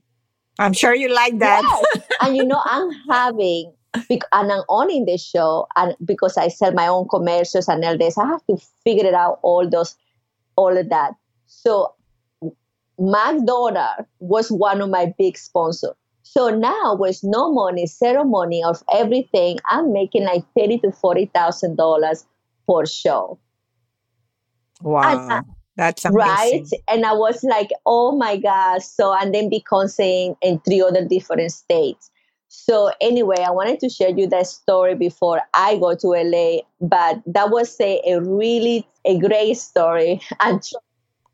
[0.59, 1.83] I'm sure you like that.
[1.95, 2.07] Yes.
[2.21, 3.73] and you know, I'm having
[4.11, 8.19] and I'm owning the show, and because I sell my own commercials and all this,
[8.19, 9.97] I have to figure it out all those,
[10.57, 11.13] all of that.
[11.47, 11.95] So
[12.99, 15.95] McDonald was one of my big sponsors.
[16.25, 21.77] So now with no money, ceremony of everything, I'm making like thirty to forty thousand
[21.77, 22.27] dollars
[22.69, 23.39] per show.
[24.83, 25.29] Wow.
[25.29, 25.45] And,
[25.77, 26.19] that's amazing.
[26.21, 26.67] right.
[26.89, 28.83] And I was like, oh my God.
[28.83, 32.11] So and then become saying in three other different states.
[32.49, 37.21] So anyway, I wanted to share you that story before I go to LA, but
[37.27, 40.21] that was a, a really a great story.
[40.41, 40.63] And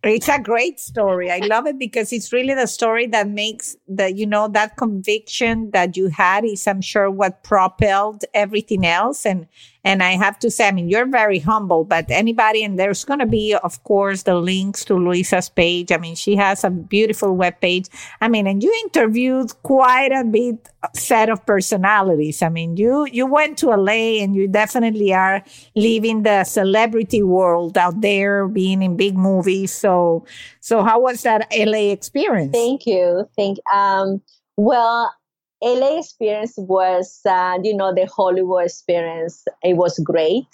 [0.02, 1.30] it's a great story.
[1.30, 5.70] I love it because it's really the story that makes the, you know, that conviction
[5.72, 9.26] that you had is, I'm sure, what propelled everything else.
[9.26, 9.46] And,
[9.82, 13.20] and I have to say, I mean, you're very humble, but anybody, and there's going
[13.20, 15.90] to be, of course, the links to Luisa's page.
[15.90, 17.86] I mean, she has a beautiful web page.
[18.20, 22.42] I mean, and you interviewed quite a bit set of personalities.
[22.42, 25.42] I mean, you, you went to LA and you definitely are
[25.74, 29.72] living the celebrity world out there, being in big movies.
[29.72, 30.26] So,
[30.60, 32.52] so how was that LA experience?
[32.52, 33.28] Thank you.
[33.34, 34.20] Thank, um,
[34.56, 35.14] well,
[35.62, 39.44] LA experience was, uh, you know, the Hollywood experience.
[39.62, 40.46] It was great.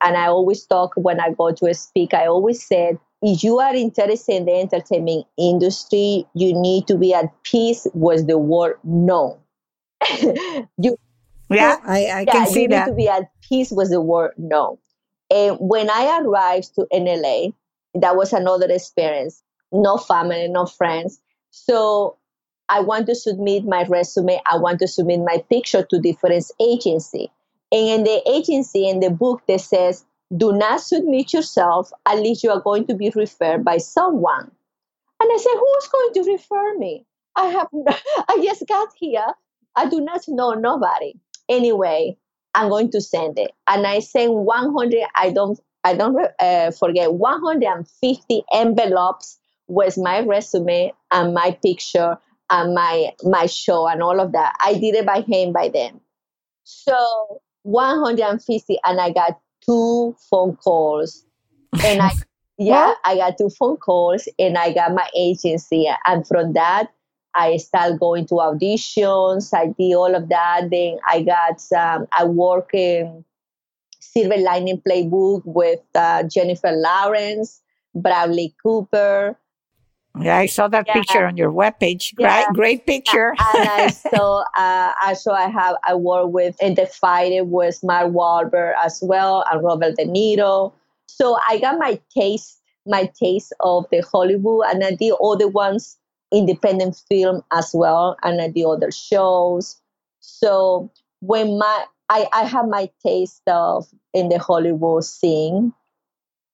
[0.00, 3.74] And I always talk when I go to speak, I always said, if you are
[3.74, 9.40] interested in the entertainment industry, you need to be at peace with the word no.
[10.78, 10.96] you,
[11.50, 12.72] yeah, I, I yeah, can see that.
[12.72, 14.78] you need to be at peace with the word no.
[15.30, 17.52] And when I arrived to NLA,
[17.94, 19.42] that was another experience.
[19.72, 21.20] No family, no friends.
[21.50, 22.16] So
[22.68, 24.40] I want to submit my resume.
[24.46, 27.30] I want to submit my picture to different agency.
[27.72, 30.04] And in the agency, in the book, that says,
[30.36, 34.50] do not submit yourself at least you are going to be referred by someone.
[35.20, 37.04] And I said, who's going to refer me?
[37.36, 37.68] I have,
[38.28, 39.26] I just got here.
[39.76, 41.14] I do not know nobody.
[41.48, 42.16] Anyway,
[42.54, 43.52] I'm going to send it.
[43.66, 50.92] And I sent 100, I don't, I don't uh, forget, 150 envelopes with my resume
[51.10, 52.18] and my picture
[52.50, 54.56] and my my show and all of that.
[54.60, 56.00] I did it by hand by then.
[56.64, 61.24] So 150 and I got two phone calls.
[61.84, 62.10] And I
[62.58, 65.88] yeah, I got two phone calls and I got my agency.
[66.06, 66.88] And from that
[67.34, 69.54] I started going to auditions.
[69.54, 70.68] I did all of that.
[70.70, 73.24] Then I got some I work in
[74.00, 77.60] Silver Lining Playbook with uh, Jennifer Lawrence,
[77.94, 79.38] Bradley Cooper,
[80.20, 80.92] yeah, I saw that yeah.
[80.94, 82.14] picture on your webpage.
[82.18, 82.44] Yeah.
[82.44, 83.30] Great, great picture.
[83.30, 88.12] and I saw, uh, also I have, I work with in the fight with Mark
[88.12, 90.72] Wahlberg as well and Robert De Niro.
[91.06, 95.48] So I got my taste, my taste of the Hollywood and I did all the
[95.48, 95.96] ones,
[96.32, 99.80] independent film as well, and I did other shows.
[100.20, 100.90] So
[101.20, 105.72] when my, I, I have my taste of in the Hollywood scene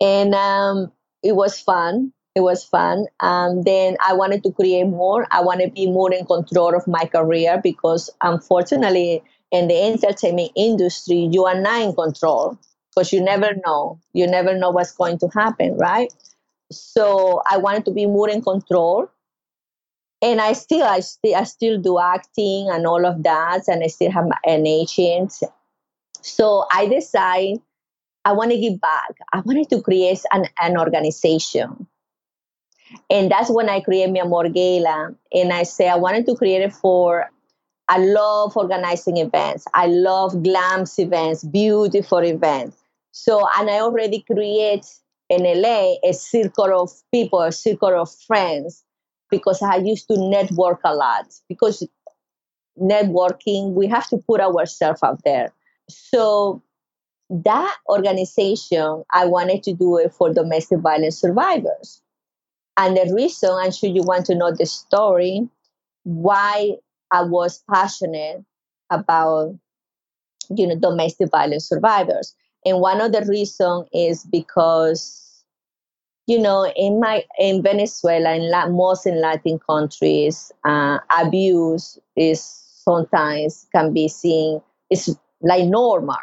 [0.01, 3.07] and um, it was fun it was fun.
[3.21, 5.27] Um, then I wanted to create more.
[5.31, 10.51] I want to be more in control of my career because unfortunately, in the entertainment
[10.57, 12.59] industry, you are not in control
[12.91, 14.01] because you never know.
[14.13, 16.13] You never know what's going to happen, right?
[16.73, 19.09] So I wanted to be more in control.
[20.21, 23.89] And I still, I still, I still do acting and all of that, and I
[23.89, 25.35] still have an agent.
[26.23, 27.61] So I decided
[28.25, 29.19] I want to give back.
[29.33, 31.87] I wanted to create an, an organization
[33.11, 35.15] and that's when I created Mi Amor Gala.
[35.33, 37.31] And I say I wanted to create it for,
[37.89, 39.65] I love organizing events.
[39.75, 42.77] I love glams events, beautiful events.
[43.13, 44.87] So, and I already create
[45.29, 48.85] in LA a circle of people, a circle of friends,
[49.31, 51.27] because I used to network a lot.
[51.49, 51.87] Because
[52.81, 55.53] networking, we have to put ourselves out there.
[55.89, 56.63] So
[57.31, 62.03] that organization, I wanted to do it for domestic violence survivors.
[62.77, 65.49] And the reason, I'm sure you want to know the story,
[66.03, 66.77] why
[67.11, 68.45] I was passionate
[68.91, 69.57] about,
[70.55, 72.35] you know, domestic violence survivors.
[72.65, 75.45] And one of the reasons is because,
[76.27, 82.43] you know, in my in Venezuela, in La, most in Latin countries, uh, abuse is
[82.43, 84.61] sometimes can be seen
[84.91, 86.17] is like normal.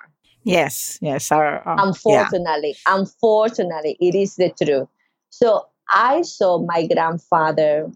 [0.43, 1.31] Yes, yes.
[1.31, 2.95] Our, uh, unfortunately, yeah.
[2.95, 4.87] unfortunately, it is the truth.
[5.29, 7.91] So I saw my grandfather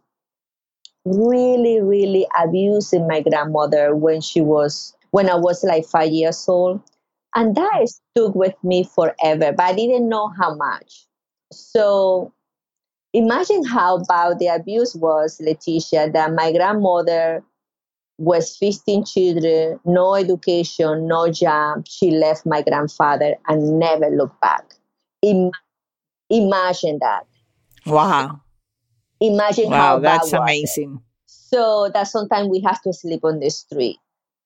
[1.06, 6.82] really, really abusing my grandmother when she was when I was like five years old.
[7.36, 11.06] And that stuck with me forever, but I didn't know how much.
[11.52, 12.34] So
[13.14, 17.44] imagine how bad the abuse was, Leticia, that my grandmother
[18.20, 21.86] was 15 children, no education, no job.
[21.88, 24.76] She left my grandfather and never looked back.
[25.24, 25.52] Im-
[26.30, 27.26] imagine that.
[27.86, 28.42] Wow.
[29.20, 31.02] Imagine wow, how that's that amazing.
[31.26, 33.98] So that sometimes we have to sleep on the street.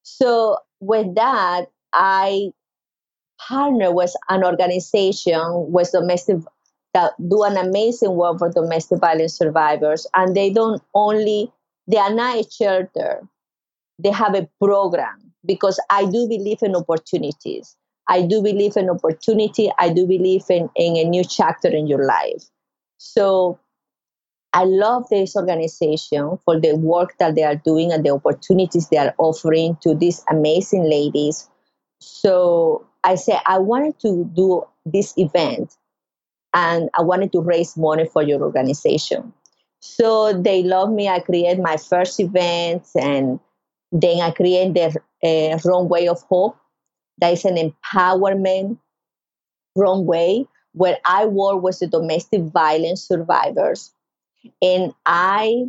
[0.03, 2.51] So with that, I
[3.39, 6.37] partner with an organization with domestic
[6.93, 11.51] that do an amazing work for domestic violence survivors, and they don't only
[11.87, 13.27] they are not a shelter;
[13.97, 17.75] they have a program because I do believe in opportunities.
[18.07, 19.71] I do believe in opportunity.
[19.77, 22.43] I do believe in, in a new chapter in your life.
[22.99, 23.59] So
[24.53, 28.97] I love this organization for the work that they are doing and the opportunities they
[28.97, 31.49] are offering to these amazing ladies.
[31.99, 35.75] So I said, I wanted to do this event
[36.53, 39.33] and I wanted to raise money for your organization.
[39.79, 41.07] So they love me.
[41.07, 43.39] I create my first event and
[43.93, 46.57] then I create the uh, Runway of Hope.
[47.19, 48.77] That is an empowerment
[49.75, 53.93] runway where I work with the domestic violence survivors
[54.61, 55.65] and I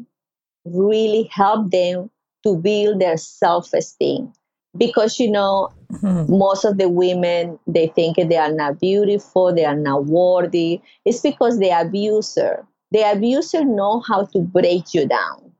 [0.64, 2.10] really help them
[2.44, 4.32] to build their self esteem.
[4.76, 6.32] Because, you know, mm-hmm.
[6.32, 10.80] most of the women, they think they are not beautiful, they are not worthy.
[11.04, 15.50] It's because the abuser, the abuser know how to break you down.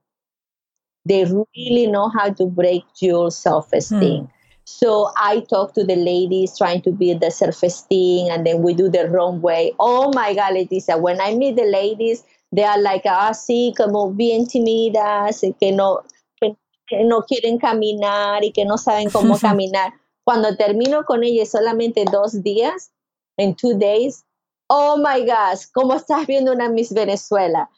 [1.03, 4.23] They really know how to break your self esteem.
[4.23, 4.29] Mm.
[4.71, 8.73] So I talk to the ladies trying to build the self esteem, and then we
[8.73, 9.73] do the runway.
[9.79, 14.11] Oh my God, Leticia, when I meet the ladies, they are like ah, así, como
[14.11, 16.01] bien tímidas, que no,
[16.39, 19.93] que no quieren caminar y que no saben cómo caminar.
[20.23, 22.91] Cuando termino con ellas solamente dos días,
[23.37, 24.23] en two days,
[24.69, 27.69] oh my gosh, ¿cómo estás viendo una Miss Venezuela?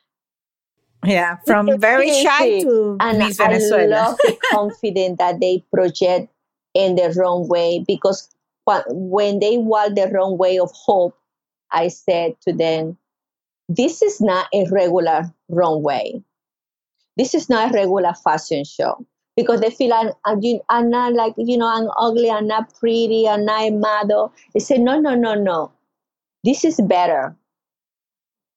[1.04, 3.96] Yeah, from very shy to and Miss Venezuela.
[3.96, 6.33] I love the confidence that they project
[6.74, 8.30] in the runway because
[8.88, 11.17] when they walk the runway of hope,
[11.71, 12.97] I said to them,
[13.69, 16.24] this is not a regular runway.
[17.17, 19.05] This is not a regular fashion show
[19.36, 20.11] because they feel I'm,
[20.69, 24.34] I'm, not like, you know, I'm ugly, I'm not pretty, I'm not a model.
[24.53, 25.71] They say, no, no, no, no.
[26.43, 27.36] This is better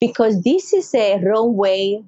[0.01, 2.03] because this is a runway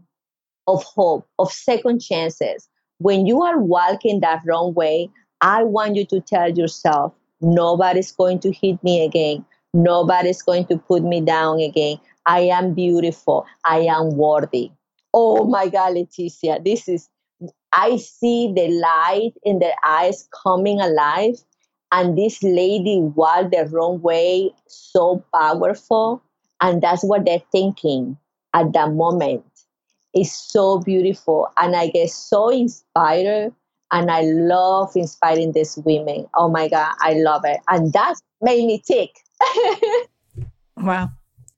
[0.66, 2.68] of hope, of second chances.
[2.98, 5.08] When you are walking that runway,
[5.40, 9.44] I want you to tell yourself, nobody's going to hit me again.
[9.72, 11.98] Nobody's going to put me down again.
[12.26, 13.46] I am beautiful.
[13.64, 14.72] I am worthy.
[15.14, 17.08] Oh my God, Leticia, this is,
[17.72, 21.36] I see the light in their eyes coming alive.
[21.90, 26.22] And this lady walked the runway, so powerful.
[26.60, 28.18] And that's what they're thinking
[28.52, 29.44] at that moment.
[30.12, 31.48] It's so beautiful.
[31.56, 33.54] And I get so inspired.
[33.90, 36.26] And I love inspiring these women.
[36.34, 37.60] Oh my God, I love it.
[37.68, 39.10] And that made me tick.
[40.76, 41.10] wow.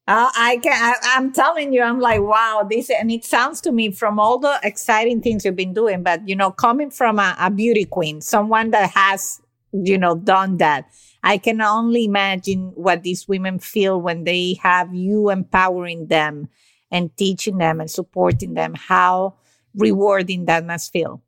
[0.09, 0.73] Uh, I can.
[0.73, 4.39] I, am telling you, I'm like, wow, this, and it sounds to me from all
[4.39, 8.21] the exciting things you've been doing, but you know, coming from a, a beauty queen,
[8.21, 9.41] someone that has,
[9.73, 10.91] you know, done that,
[11.23, 16.49] I can only imagine what these women feel when they have you empowering them
[16.91, 18.75] and teaching them and supporting them.
[18.75, 19.35] How
[19.77, 21.23] rewarding that must feel.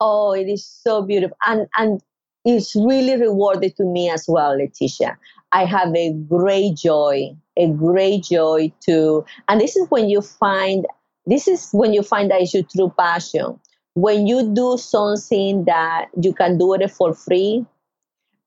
[0.00, 2.00] Oh, it is so beautiful, and and
[2.44, 5.16] it's really rewarding to me as well, Leticia.
[5.52, 10.86] I have a great joy, a great joy to, and this is when you find,
[11.24, 13.58] this is when you find that it's your true passion.
[13.94, 17.64] When you do something that you can do it for free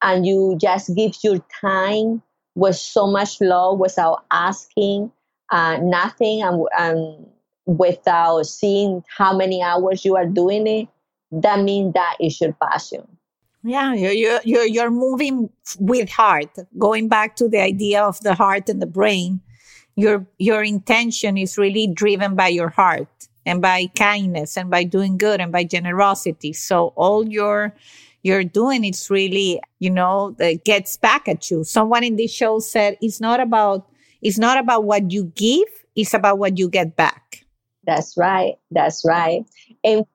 [0.01, 2.21] and you just give your time
[2.55, 5.11] with so much love without asking
[5.51, 7.27] uh, nothing and, and
[7.65, 10.87] without seeing how many hours you are doing it,
[11.31, 13.07] that means that is your passion.
[13.63, 15.49] Yeah, you're, you're, you're moving
[15.79, 16.55] with heart.
[16.77, 19.41] Going back to the idea of the heart and the brain,
[19.95, 25.17] your, your intention is really driven by your heart and by kindness and by doing
[25.17, 26.53] good and by generosity.
[26.53, 27.75] So all your,
[28.23, 31.65] you're doing it's really, you know, it gets back at you.
[31.65, 33.89] Someone in this show said it's not about,
[34.21, 37.45] it's not about what you give, it's about what you get back.
[37.85, 38.55] That's right.
[38.71, 39.43] That's right.
[39.83, 40.05] And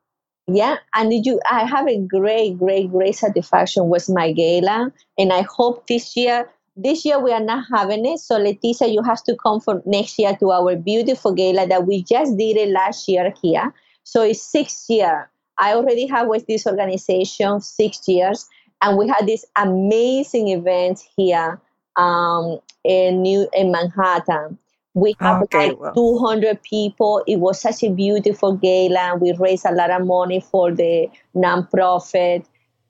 [0.47, 5.43] yeah, and you, I have a great, great, great satisfaction with my gala, and I
[5.43, 6.49] hope this year.
[6.77, 10.19] This year we are not having it, so Leticia, you have to come for next
[10.19, 13.73] year to our beautiful gala that we just did it last year here.
[14.03, 15.31] So it's six year.
[15.57, 18.49] I already have with this organization six years,
[18.83, 21.61] and we had this amazing event here
[21.95, 24.59] um, in New in Manhattan.
[24.95, 25.95] We have okay, like well.
[25.95, 27.23] 200 people.
[27.27, 29.17] It was such a beautiful gala.
[29.17, 32.47] We raised a lot of money for the nonprofit.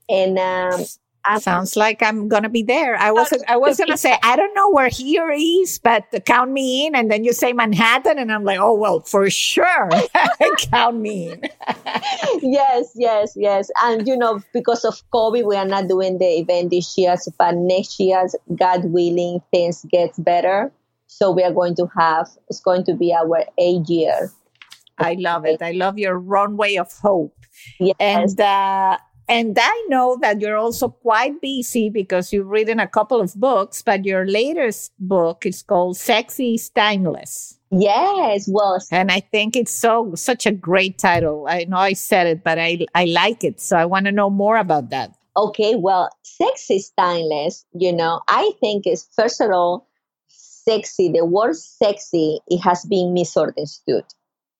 [0.09, 0.85] And um,
[1.39, 2.97] Sounds like I'm gonna be there.
[2.97, 6.87] I was I was gonna say I don't know where here is, but count me
[6.87, 6.95] in.
[6.95, 9.89] And then you say Manhattan, and I'm like, oh well, for sure,
[10.71, 11.43] count me in.
[12.43, 13.71] yes, yes, yes.
[13.83, 17.55] And you know, because of COVID, we are not doing the event this year, but
[17.55, 20.71] next year, God willing, things gets better.
[21.15, 22.29] So we are going to have.
[22.49, 24.33] It's going to be our eighth year.
[24.99, 25.63] I love it.
[25.63, 27.37] I love your runway of hope.
[27.79, 27.95] Yes.
[28.01, 28.99] And uh,
[29.29, 33.81] and I know that you're also quite busy because you've written a couple of books,
[33.81, 37.61] but your latest book is called Sexy is Timeless.
[37.71, 41.47] Yes, well, and I think it's so such a great title.
[41.49, 44.31] I know I said it, but I I like it, so I want to know
[44.31, 45.15] more about that.
[45.37, 47.65] Okay, well, sexy is timeless.
[47.73, 49.89] You know, I think is first of all,
[50.65, 51.11] sexy.
[51.11, 54.05] The word sexy it has been misunderstood.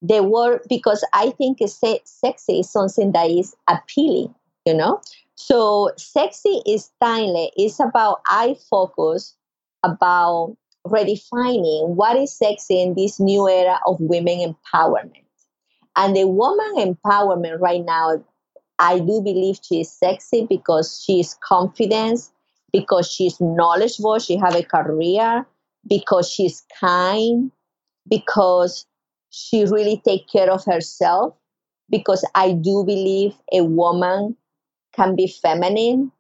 [0.03, 4.35] The word because I think sexy is something that is appealing
[4.65, 5.01] you know
[5.35, 9.37] so sexy is timeless it's about i focus
[9.83, 15.25] about redefining what is sexy in this new era of women empowerment
[15.97, 18.23] and the woman empowerment right now
[18.79, 22.21] i do believe she is sexy because she is confident
[22.73, 25.47] because she's knowledgeable she have a career
[25.89, 27.51] because she's kind
[28.09, 28.87] because
[29.31, 31.35] she really take care of herself
[31.91, 34.37] because i do believe a woman
[34.95, 36.11] can be feminine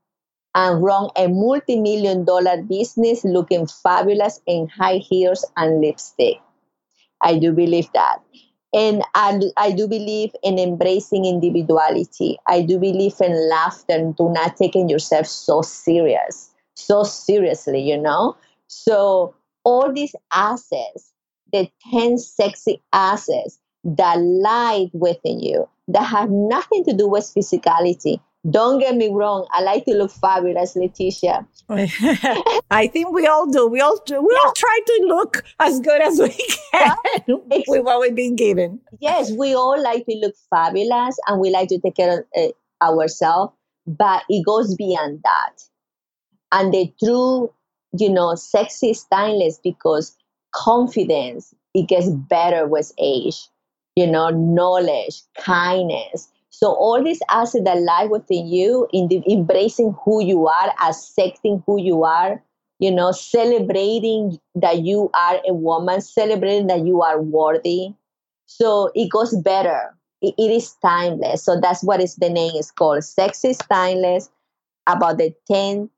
[0.54, 6.36] and run a multi-million dollar business looking fabulous in high heels and lipstick.
[7.22, 8.18] I do believe that.
[8.72, 12.38] And I, I do believe in embracing individuality.
[12.48, 17.96] I do believe in laughter and do not taking yourself so serious, so seriously, you
[17.96, 18.36] know?
[18.66, 19.34] So
[19.64, 21.12] all these assets,
[21.52, 28.20] the 10 sexy assets that lie within you, that have nothing to do with physicality,
[28.50, 29.46] don't get me wrong.
[29.52, 31.46] I like to look fabulous, Leticia.
[32.70, 33.66] I think we all do.
[33.68, 34.20] We all do.
[34.20, 34.46] We yeah.
[34.46, 36.96] all try to look as good as we can
[37.26, 37.36] yeah.
[37.46, 38.80] with what we've been given.
[39.00, 42.52] Yes, we all like to look fabulous and we like to take care of
[42.82, 43.54] uh, ourselves,
[43.86, 45.62] but it goes beyond that.
[46.52, 47.50] And the true,
[47.98, 50.16] you know, sexy is timeless because
[50.52, 53.48] confidence, it gets better with age.
[53.96, 59.96] You know, knowledge, kindness, so all these assets that lie within you, in the, embracing
[60.04, 62.40] who you are, accepting who you are,
[62.78, 67.94] you know, celebrating that you are a woman, celebrating that you are worthy.
[68.46, 69.96] So it goes better.
[70.22, 71.42] it, it is timeless.
[71.42, 73.02] So that's what is the name is called.
[73.02, 74.30] Sex is timeless.
[74.86, 75.90] About the 10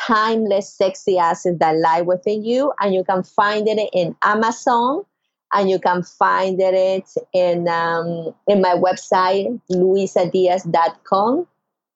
[0.00, 2.72] timeless sexy assets that lie within you.
[2.80, 5.04] And you can find it in Amazon
[5.52, 11.46] and you can find it in um, in my website luisadiaz.com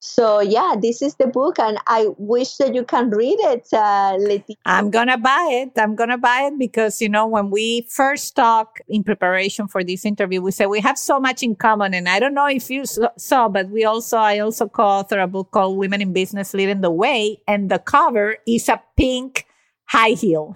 [0.00, 4.16] so yeah this is the book and i wish that you can read it uh,
[4.64, 5.72] i'm gonna buy it.
[5.76, 10.04] I'm gonna buy it because you know when we first talk in preparation for this
[10.04, 12.84] interview we said we have so much in common and i don't know if you
[12.86, 16.90] saw but we also i also co-author a book called women in business leading the
[16.90, 19.46] way and the cover is a pink
[19.86, 20.54] high heel.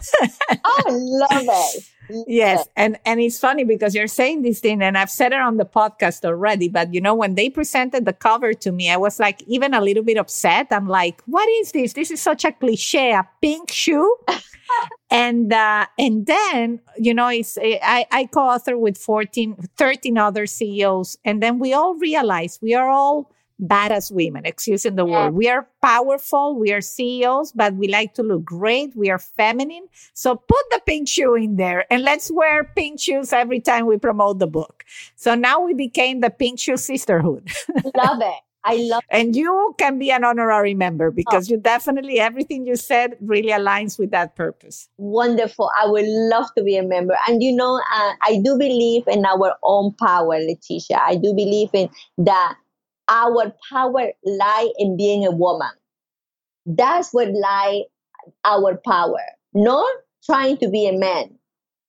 [0.64, 1.84] Oh, i love it
[2.26, 2.68] Yes.
[2.76, 5.64] And and it's funny because you're saying this thing and I've said it on the
[5.64, 9.42] podcast already, but you know, when they presented the cover to me, I was like
[9.46, 10.68] even a little bit upset.
[10.70, 11.92] I'm like, what is this?
[11.94, 14.16] This is such a cliche, a pink shoe.
[15.10, 21.16] and uh, and then you know it's I, I co-author with 14 13 other ceos
[21.24, 23.30] and then we all realize we are all
[23.62, 25.26] badass women, excusing the yeah.
[25.26, 25.34] word.
[25.34, 28.94] We are powerful, we are CEOs, but we like to look great.
[28.96, 29.86] We are feminine.
[30.14, 33.98] So put the pink shoe in there and let's wear pink shoes every time we
[33.98, 34.84] promote the book.
[35.16, 37.48] So now we became the pink shoe sisterhood.
[37.96, 38.40] Love it.
[38.64, 39.16] I love it.
[39.16, 41.54] And you can be an honorary member because oh.
[41.54, 44.88] you definitely, everything you said really aligns with that purpose.
[44.98, 45.70] Wonderful.
[45.80, 47.16] I would love to be a member.
[47.26, 51.00] And you know, uh, I do believe in our own power, Leticia.
[51.00, 52.56] I do believe in that
[53.12, 55.70] our power lie in being a woman.
[56.66, 57.84] That's what lie
[58.44, 59.22] our power,
[59.54, 59.86] not
[60.24, 61.38] trying to be a man.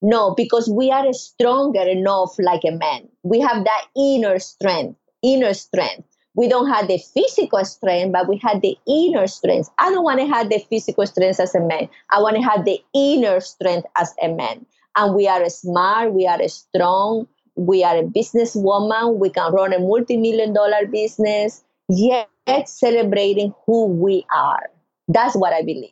[0.01, 3.07] No, because we are stronger enough like a man.
[3.23, 6.07] We have that inner strength, inner strength.
[6.35, 9.69] We don't have the physical strength, but we have the inner strength.
[9.77, 11.87] I don't want to have the physical strength as a man.
[12.09, 14.65] I want to have the inner strength as a man.
[14.97, 19.79] And we are smart, we are strong, we are a businesswoman, we can run a
[19.79, 22.27] multi-million dollar business, yet
[22.65, 24.69] celebrating who we are.
[25.07, 25.91] That's what I believe.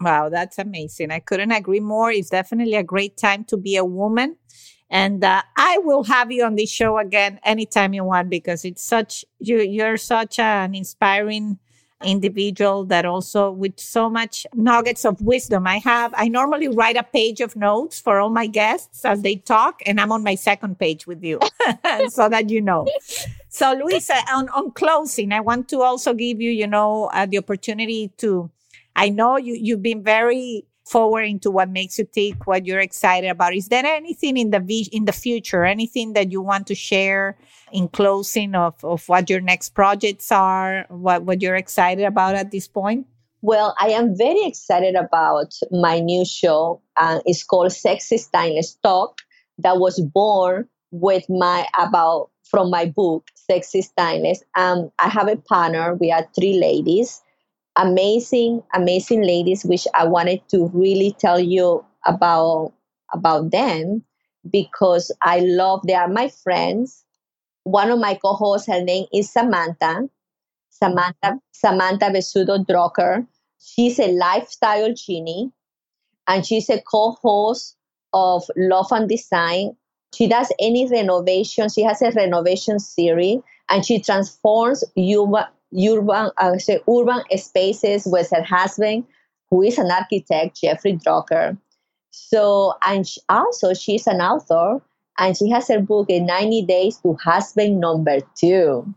[0.00, 1.12] Wow, that's amazing.
[1.12, 2.10] I couldn't agree more.
[2.10, 4.36] It's definitely a great time to be a woman.
[4.90, 8.82] And uh, I will have you on this show again anytime you want because it's
[8.82, 11.58] such you you're such an inspiring
[12.04, 15.66] individual that also with so much nuggets of wisdom.
[15.66, 19.36] I have, I normally write a page of notes for all my guests as they
[19.36, 21.40] talk, and I'm on my second page with you
[22.08, 22.86] so that you know.
[23.48, 27.38] So, Luisa, on, on closing, I want to also give you, you know, uh, the
[27.38, 28.50] opportunity to,
[28.96, 33.28] I know you, you've been very forward into what makes you tick, what you're excited
[33.28, 33.54] about.
[33.54, 37.36] Is there anything in the in the future, anything that you want to share
[37.72, 42.50] in closing of, of what your next projects are, what, what you're excited about at
[42.50, 43.06] this point?
[43.40, 46.80] Well, I am very excited about my new show.
[46.96, 49.18] Uh, it's called Sexy Stylist Talk
[49.58, 54.42] that was born with my about from my book Sexy is Timeless.
[54.56, 55.94] Um, I have a partner.
[55.94, 57.20] We are three ladies,
[57.76, 62.72] amazing, amazing ladies, which I wanted to really tell you about
[63.12, 64.04] about them
[64.50, 65.80] because I love.
[65.86, 67.01] They are my friends
[67.64, 70.08] one of my co-hosts, her name is Samantha.
[70.70, 73.26] Samantha Samantha Besudo Drucker.
[73.60, 75.52] She's a lifestyle genie,
[76.26, 77.76] and she's a co-host
[78.12, 79.76] of Love and Design.
[80.14, 81.68] She does any renovation.
[81.68, 83.40] She has a renovation series,
[83.70, 85.44] and she transforms urban
[85.74, 86.56] urban uh,
[86.88, 89.04] urban spaces with her husband,
[89.50, 91.56] who is an architect, Jeffrey Drucker.
[92.10, 94.82] So, and also she's an author
[95.18, 98.94] and she has her book in 90 days to husband number two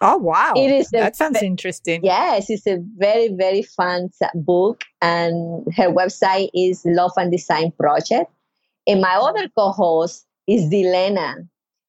[0.00, 4.82] oh wow it is a, that sounds interesting yes it's a very very fun book
[5.00, 8.30] and her website is love and design project
[8.86, 11.48] and my other co-host is Dilena.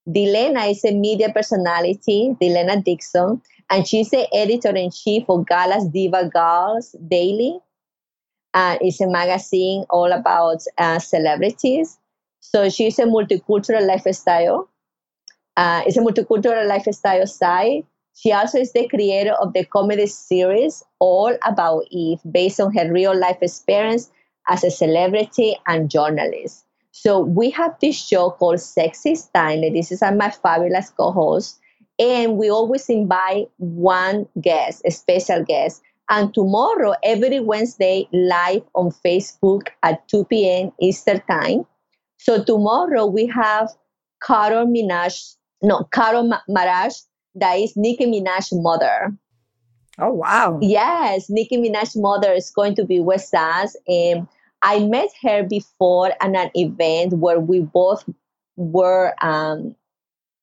[0.10, 6.96] Dilena is a media personality, Dilena Dixon, and she's the editor-in-chief of Gala's Diva Girls
[7.08, 7.60] Daily.
[8.54, 12.00] Uh, it's a magazine all about uh, celebrities.
[12.40, 14.70] So she's a multicultural lifestyle.
[15.56, 17.86] Uh, it's a multicultural lifestyle site.
[18.16, 22.92] She also is the creator of the comedy series All About Eve, based on her
[22.92, 24.10] real life experience
[24.48, 26.66] as a celebrity and journalist.
[26.92, 29.62] So we have this show called Sexy Style.
[29.72, 31.60] This is my fabulous co-host.
[32.00, 35.84] And we always invite one guest, a special guest.
[36.10, 40.72] And tomorrow, every Wednesday, live on Facebook at 2 p.m.
[40.80, 41.66] Eastern Time,
[42.18, 43.70] so tomorrow we have
[44.22, 47.04] Carol Minaj, no, Carol Maraj,
[47.36, 49.14] that is Nicki Minaj's mother.
[50.00, 50.60] Oh, wow.
[50.62, 53.76] Yes, Nicki Minaj's mother is going to be with us.
[53.88, 54.28] And
[54.62, 58.08] I met her before at an event where we both
[58.56, 59.76] were um,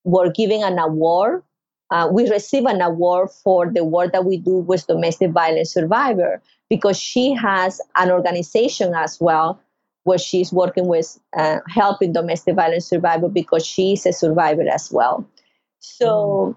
[0.04, 1.42] were giving an award.
[1.90, 6.40] Uh, we received an award for the work that we do with domestic violence survivor
[6.68, 9.60] because she has an organization as well
[10.04, 15.26] where she's working with uh, helping domestic violence survivor because she's a survivor as well.
[15.80, 16.56] So,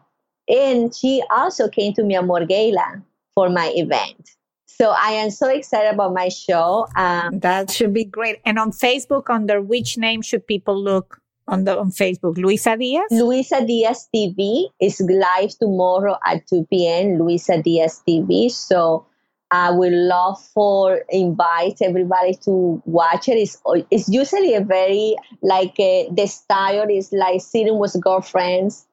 [0.50, 0.56] mm.
[0.56, 3.02] and she also came to Mi Amor Gala
[3.34, 4.30] for my event.
[4.68, 6.88] So I am so excited about my show.
[6.96, 8.38] Um, that should be great.
[8.46, 12.38] And on Facebook, under which name should people look on the on Facebook?
[12.38, 13.08] Luisa Diaz.
[13.10, 17.18] Luisa Diaz TV is live tomorrow at 2 p.m.
[17.18, 18.52] Luisa Diaz TV.
[18.52, 19.08] So
[19.52, 23.38] I would love for invite everybody to watch it.
[23.38, 28.86] It's, it's usually a very like a, the style is like sitting with girlfriends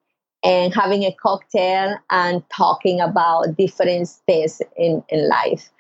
[0.45, 5.71] and having a cocktail and talking about different things in, in life.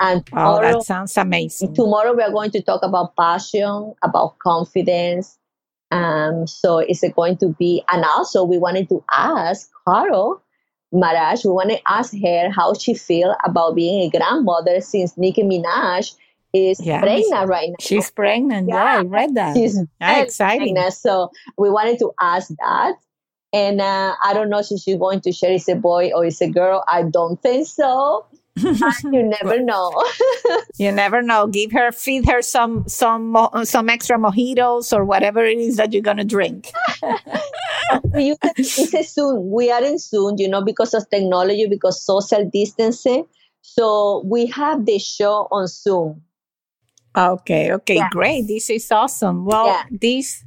[0.00, 1.74] And tomorrow, oh, that sounds amazing.
[1.74, 5.38] Tomorrow we are going to talk about passion, about confidence.
[5.92, 10.42] Um, so it's going to be, and also we wanted to ask Carol
[10.94, 15.42] Maraj, we want to ask her how she feel about being a grandmother since Nicki
[15.42, 16.14] Minaj
[16.52, 17.02] is yes.
[17.02, 17.76] pregnant right now.
[17.80, 18.68] She's pregnant.
[18.68, 19.56] Yeah, yeah I read that.
[19.56, 20.74] She's yeah, exciting.
[20.74, 20.94] Pregnant.
[20.94, 22.94] So we wanted to ask that.
[23.52, 26.40] And uh, I don't know if she's going to share is a boy or is
[26.40, 26.84] a girl.
[26.88, 28.26] I don't think so
[29.12, 29.90] you never know.
[30.78, 31.46] you never know.
[31.48, 36.02] Give her, feed her some some some extra mojitos or whatever it is that you're
[36.02, 36.70] gonna drink.
[38.14, 39.50] you can, it's Zoom.
[39.50, 43.26] We are in Zoom, you know, because of technology, because social distancing.
[43.62, 46.22] So we have the show on Zoom.
[47.16, 48.08] Okay, okay, yeah.
[48.10, 48.46] great.
[48.46, 49.46] This is awesome.
[49.46, 49.84] Well, yeah.
[49.90, 50.44] this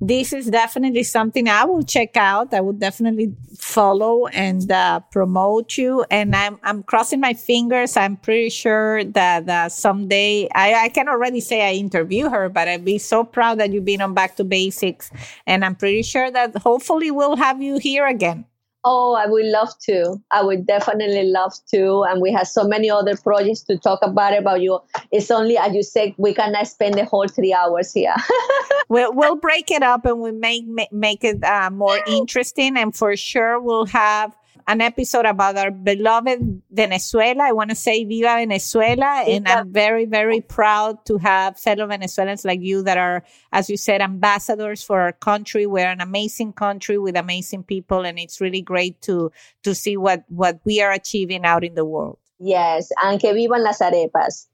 [0.00, 2.54] this is definitely something I will check out.
[2.54, 6.04] I will definitely follow and uh, promote you.
[6.10, 7.96] And I'm I'm crossing my fingers.
[7.96, 12.68] I'm pretty sure that uh, someday I, I can already say I interview her, but
[12.68, 15.10] I'd be so proud that you've been on Back to Basics.
[15.46, 18.44] And I'm pretty sure that hopefully we'll have you here again.
[18.84, 20.20] Oh, I would love to.
[20.30, 22.04] I would definitely love to.
[22.04, 24.78] And we have so many other projects to talk about about you.
[25.10, 28.14] It's only as you said, we cannot spend the whole three hours here.
[28.88, 32.76] we'll we'll break it up and we make make it uh, more interesting.
[32.76, 34.36] And for sure, we'll have
[34.68, 37.44] an episode about our beloved Venezuela.
[37.44, 39.24] I want to say Viva Venezuela.
[39.26, 43.78] And I'm very, very proud to have fellow Venezuelans like you that are, as you
[43.78, 45.64] said, ambassadors for our country.
[45.66, 48.04] We're an amazing country with amazing people.
[48.04, 51.86] And it's really great to, to see what, what we are achieving out in the
[51.86, 52.18] world.
[52.38, 52.90] Yes.
[53.02, 54.48] And que vivan las arepas.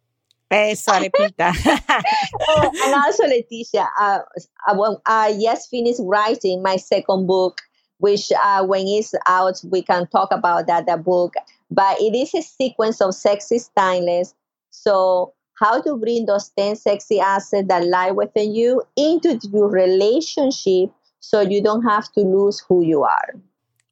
[0.48, 1.50] Eso, arepita.
[2.48, 4.20] oh, and also, Leticia, uh,
[4.68, 7.60] I, I just finished writing my second book,
[7.98, 11.34] which uh, when it's out, we can talk about that, the book.
[11.70, 14.34] But it is a sequence of sexy stylists.
[14.70, 20.90] So, how to bring those 10 sexy assets that lie within you into your relationship
[21.20, 23.34] so you don't have to lose who you are.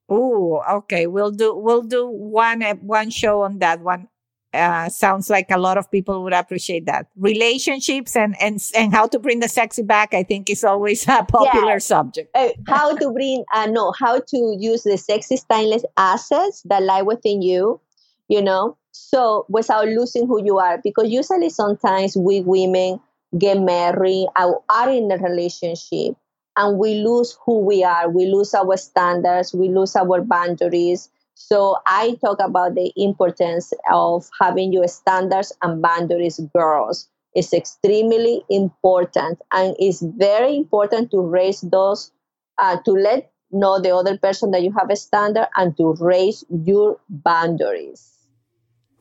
[0.09, 1.07] Oh, okay.
[1.07, 4.09] We'll do we'll do one one show on that one
[4.55, 7.07] uh, sounds like a lot of people would appreciate that.
[7.17, 11.25] Relationships and, and, and how to bring the sexy back, I think is always a
[11.25, 11.79] popular yeah.
[11.79, 12.31] subject.
[12.35, 17.03] Uh, how to bring, uh, no, how to use the sexy stylist assets that lie
[17.03, 17.81] within you,
[18.29, 20.79] you know, so without losing who you are.
[20.83, 23.01] Because usually sometimes we women
[23.39, 26.15] get married or are in a relationship
[26.57, 28.11] and we lose who we are.
[28.11, 34.28] We lose our standards, we lose our boundaries so I talk about the importance of
[34.41, 37.09] having your standards and boundaries, girls.
[37.35, 42.12] It's extremely important, and it's very important to raise those,
[42.59, 46.45] uh, to let know the other person that you have a standard, and to raise
[46.51, 48.12] your boundaries.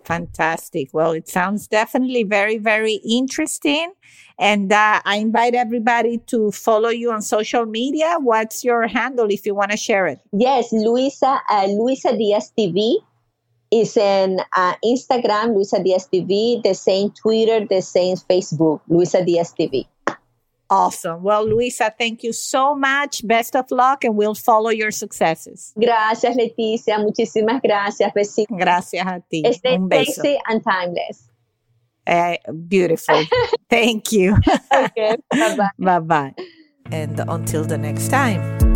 [0.04, 0.90] Fantastic.
[0.94, 3.94] Well, it sounds definitely very, very interesting.
[4.40, 8.18] And uh, I invite everybody to follow you on social media.
[8.20, 10.20] What's your handle if you want to share it?
[10.34, 12.96] Yes, Luisa, uh, Luisa Diaz TV
[13.72, 19.54] is in uh, Instagram, Luisa Diaz TV, the same Twitter, the same Facebook, Luisa Diaz
[19.58, 19.88] TV.
[20.72, 21.22] Awesome.
[21.22, 23.28] Well, Luisa, thank you so much.
[23.28, 25.74] Best of luck, and we'll follow your successes.
[25.78, 26.98] Gracias, Leticia.
[26.98, 28.14] Muchísimas gracias.
[28.16, 28.58] Besitos.
[28.58, 29.44] Gracias a ti.
[29.52, 30.38] Stay Un beso.
[30.48, 31.28] and timeless.
[32.08, 32.38] Uh,
[32.70, 33.22] beautiful.
[33.70, 34.38] thank you.
[34.74, 35.18] okay.
[35.30, 35.70] Bye bye.
[35.78, 36.34] Bye bye.
[36.90, 38.71] And until the next time.